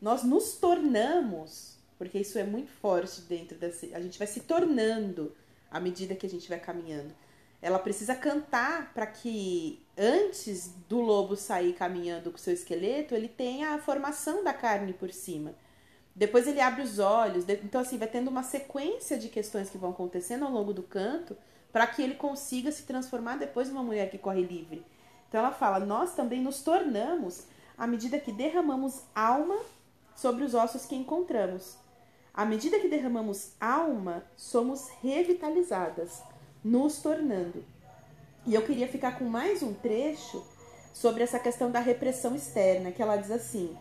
[0.00, 5.34] nós nos tornamos, porque isso é muito forte dentro desse, a gente vai se tornando
[5.70, 7.14] à medida que a gente vai caminhando.
[7.60, 13.70] Ela precisa cantar para que antes do lobo sair caminhando com seu esqueleto, ele tenha
[13.70, 15.54] a formação da carne por cima.
[16.14, 17.48] Depois ele abre os olhos.
[17.48, 21.36] Então, assim, vai tendo uma sequência de questões que vão acontecendo ao longo do canto
[21.72, 24.84] para que ele consiga se transformar depois numa mulher que corre livre.
[25.28, 29.56] Então, ela fala: Nós também nos tornamos à medida que derramamos alma
[30.14, 31.76] sobre os ossos que encontramos.
[32.34, 36.20] À medida que derramamos alma, somos revitalizadas,
[36.64, 37.64] nos tornando.
[38.44, 40.44] E eu queria ficar com mais um trecho
[40.92, 43.76] sobre essa questão da repressão externa, que ela diz assim: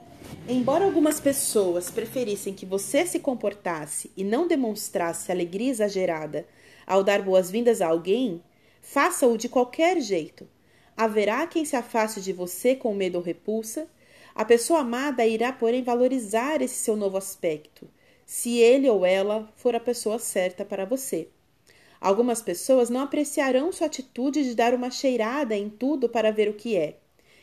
[0.48, 6.48] Embora algumas pessoas preferissem que você se comportasse e não demonstrasse alegria exagerada
[6.86, 8.44] ao dar boas-vindas a alguém,
[8.84, 10.48] faça-o de qualquer jeito.
[10.96, 13.88] Haverá quem se afaste de você com medo ou repulsa.
[14.36, 17.90] A pessoa amada irá, porém, valorizar esse seu novo aspecto,
[18.26, 21.28] se ele ou ela for a pessoa certa para você.
[22.00, 26.54] Algumas pessoas não apreciarão sua atitude de dar uma cheirada em tudo para ver o
[26.54, 26.98] que é.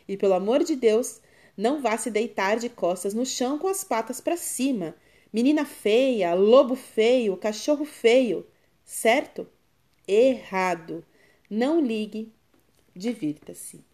[0.06, 1.20] E, pelo amor de Deus,
[1.56, 4.94] não vá se deitar de costas no chão com as patas para cima.
[5.32, 8.46] Menina feia, lobo feio, cachorro feio.
[8.84, 9.46] Certo?
[10.06, 11.04] Errado.
[11.48, 12.32] Não ligue,
[12.94, 13.84] divirta-se.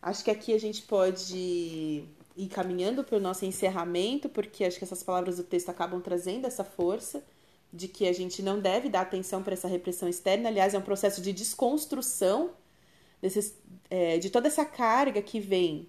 [0.00, 2.04] Acho que aqui a gente pode
[2.36, 6.46] ir caminhando para o nosso encerramento, porque acho que essas palavras do texto acabam trazendo
[6.46, 7.22] essa força
[7.72, 10.48] de que a gente não deve dar atenção para essa repressão externa.
[10.48, 12.50] Aliás, é um processo de desconstrução
[13.20, 13.54] desses,
[13.88, 15.88] é, de toda essa carga que vem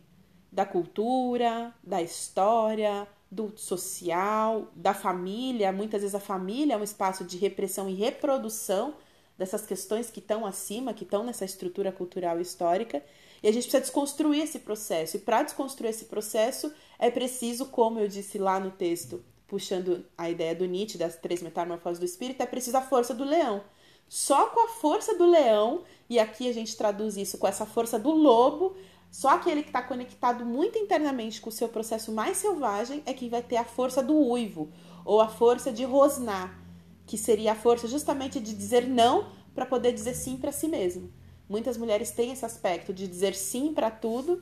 [0.52, 5.72] da cultura, da história, do social, da família.
[5.72, 8.94] Muitas vezes a família é um espaço de repressão e reprodução
[9.38, 13.04] dessas questões que estão acima, que estão nessa estrutura cultural e histórica.
[13.44, 15.18] E a gente precisa desconstruir esse processo.
[15.18, 20.30] E para desconstruir esse processo, é preciso, como eu disse lá no texto, puxando a
[20.30, 23.62] ideia do Nietzsche, das três metamorfoses do espírito, é preciso a força do leão.
[24.08, 28.00] Só com a força do leão, e aqui a gente traduz isso com essa força
[28.00, 28.78] do lobo,
[29.12, 33.30] só aquele que está conectado muito internamente com o seu processo mais selvagem é que
[33.30, 34.70] vai ter a força do uivo,
[35.04, 36.60] ou a força de rosnar,
[37.06, 41.12] que seria a força justamente de dizer não para poder dizer sim para si mesmo.
[41.48, 44.42] Muitas mulheres têm esse aspecto de dizer sim para tudo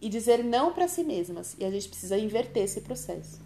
[0.00, 3.40] e dizer não para si mesmas, e a gente precisa inverter esse processo.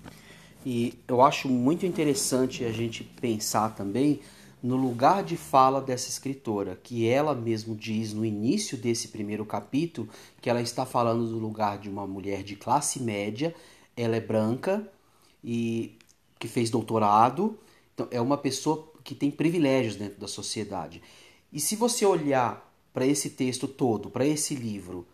[0.65, 4.21] E eu acho muito interessante a gente pensar também
[4.63, 10.09] no lugar de fala dessa escritora, que ela mesmo diz no início desse primeiro capítulo
[10.41, 13.55] que ela está falando do lugar de uma mulher de classe média,
[13.97, 14.91] ela é branca
[15.45, 15.97] e
[16.39, 17.59] que fez doutorado,
[17.95, 21.01] então é uma pessoa que tem privilégios dentro da sociedade.
[21.53, 22.66] E se você olhar
[22.97, 25.07] para esse texto todo, para esse livro,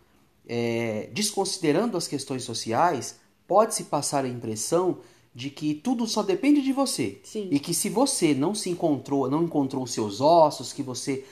[0.49, 4.99] é, desconsiderando as questões sociais, pode-se passar a impressão
[5.35, 7.19] de que tudo só depende de você.
[7.25, 7.49] Sim.
[7.51, 11.25] E que se você não se encontrou, não encontrou os seus ossos, que você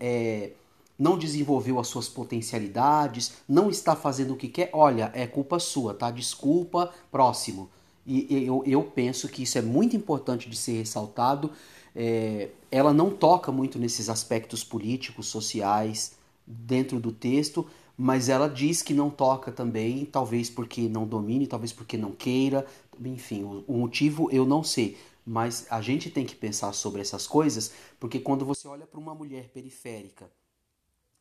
[0.00, 0.52] é,
[0.98, 5.92] não desenvolveu as suas potencialidades, não está fazendo o que quer, olha, é culpa sua,
[5.92, 6.10] tá?
[6.10, 7.68] Desculpa, próximo.
[8.06, 11.50] E eu, eu penso que isso é muito importante de ser ressaltado.
[11.94, 16.16] É, ela não toca muito nesses aspectos políticos, sociais,
[16.46, 17.66] dentro do texto,
[17.96, 22.66] mas ela diz que não toca também, talvez porque não domine, talvez porque não queira,
[23.04, 24.96] enfim, o, o motivo eu não sei.
[25.26, 29.14] Mas a gente tem que pensar sobre essas coisas, porque quando você olha para uma
[29.14, 30.30] mulher periférica,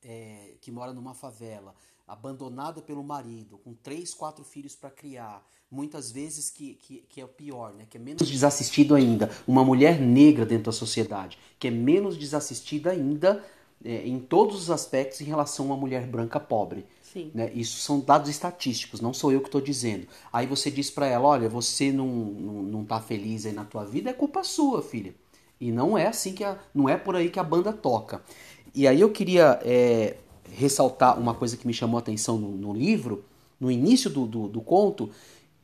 [0.02, 1.76] é, que mora numa favela,
[2.08, 7.26] abandonada pelo marido, com três, quatro filhos para criar, muitas vezes que, que, que, é
[7.26, 7.86] o pior, né?
[7.90, 12.92] que é menos desassistido ainda, uma mulher negra dentro da sociedade, que é menos desassistida
[12.92, 13.44] ainda
[13.84, 16.86] é, em todos os aspectos em relação a uma mulher branca pobre.
[17.02, 17.32] Sim.
[17.34, 17.52] Né?
[17.54, 20.08] Isso são dados estatísticos, não sou eu que estou dizendo.
[20.32, 23.84] Aí você diz para ela, olha, você não, não, não tá feliz aí na tua
[23.84, 25.14] vida, é culpa sua, filha.
[25.60, 28.22] E não é assim que a, não é por aí que a banda toca.
[28.74, 30.18] E aí eu queria é,
[30.52, 33.24] ressaltar uma coisa que me chamou a atenção no, no livro,
[33.60, 35.10] no início do, do, do, conto,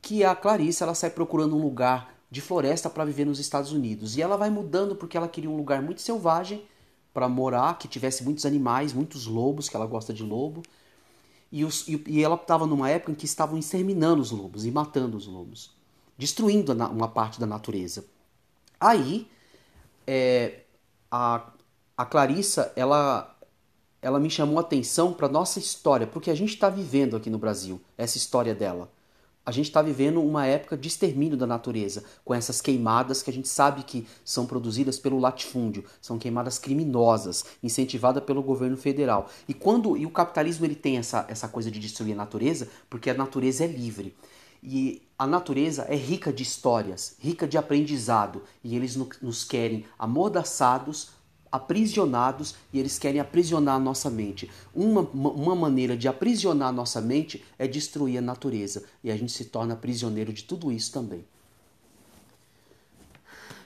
[0.04, 4.18] que a Clarice ela sai procurando um lugar de floresta para viver nos Estados Unidos.
[4.18, 6.62] E ela vai mudando porque ela queria um lugar muito selvagem
[7.14, 10.62] para morar, que tivesse muitos animais, muitos lobos, que ela gosta de lobo.
[11.50, 14.70] E, os, e, e ela estava numa época em que estavam exterminando os lobos e
[14.70, 15.70] matando os lobos,
[16.18, 18.04] destruindo uma parte da natureza.
[18.78, 19.26] Aí,
[20.06, 20.64] é,
[21.10, 21.50] a,
[21.96, 23.30] a Clarissa, ela
[24.02, 27.38] ela me chamou a atenção para nossa história, porque a gente está vivendo aqui no
[27.38, 28.92] Brasil essa história dela.
[29.46, 33.32] A gente está vivendo uma época de extermínio da natureza, com essas queimadas que a
[33.32, 39.28] gente sabe que são produzidas pelo latifúndio, são queimadas criminosas, incentivadas pelo governo federal.
[39.46, 43.10] E quando e o capitalismo ele tem essa, essa coisa de destruir a natureza, porque
[43.10, 44.14] a natureza é livre.
[44.62, 51.10] E a natureza é rica de histórias, rica de aprendizado, e eles nos querem amordaçados
[51.54, 54.50] aprisionados e eles querem aprisionar a nossa mente.
[54.74, 59.30] Uma, uma maneira de aprisionar a nossa mente é destruir a natureza e a gente
[59.30, 61.24] se torna prisioneiro de tudo isso também.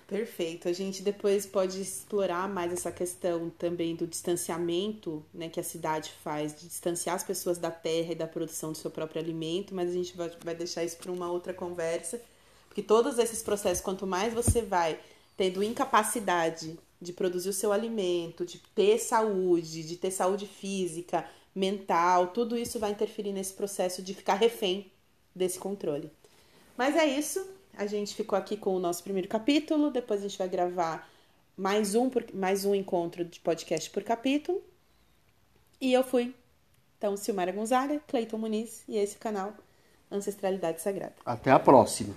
[0.06, 0.68] Perfeito.
[0.68, 6.12] A gente depois pode explorar mais essa questão também do distanciamento né, que a cidade
[6.22, 9.88] faz, de distanciar as pessoas da terra e da produção do seu próprio alimento, mas
[9.88, 12.20] a gente vai, vai deixar isso para uma outra conversa,
[12.68, 14.98] porque todos esses processos, quanto mais você vai
[15.38, 21.24] tendo incapacidade de produzir o seu alimento, de ter saúde, de ter saúde física,
[21.54, 24.90] mental, tudo isso vai interferir nesse processo de ficar refém
[25.34, 26.10] desse controle.
[26.76, 27.44] Mas é isso.
[27.76, 29.90] A gente ficou aqui com o nosso primeiro capítulo.
[29.90, 31.08] Depois a gente vai gravar
[31.56, 34.62] mais um, mais um encontro de podcast por capítulo.
[35.80, 36.34] E eu fui.
[36.96, 39.54] Então, Silmara Gonzaga, Cleiton Muniz e esse canal
[40.10, 41.14] Ancestralidade Sagrada.
[41.24, 42.14] Até a próxima.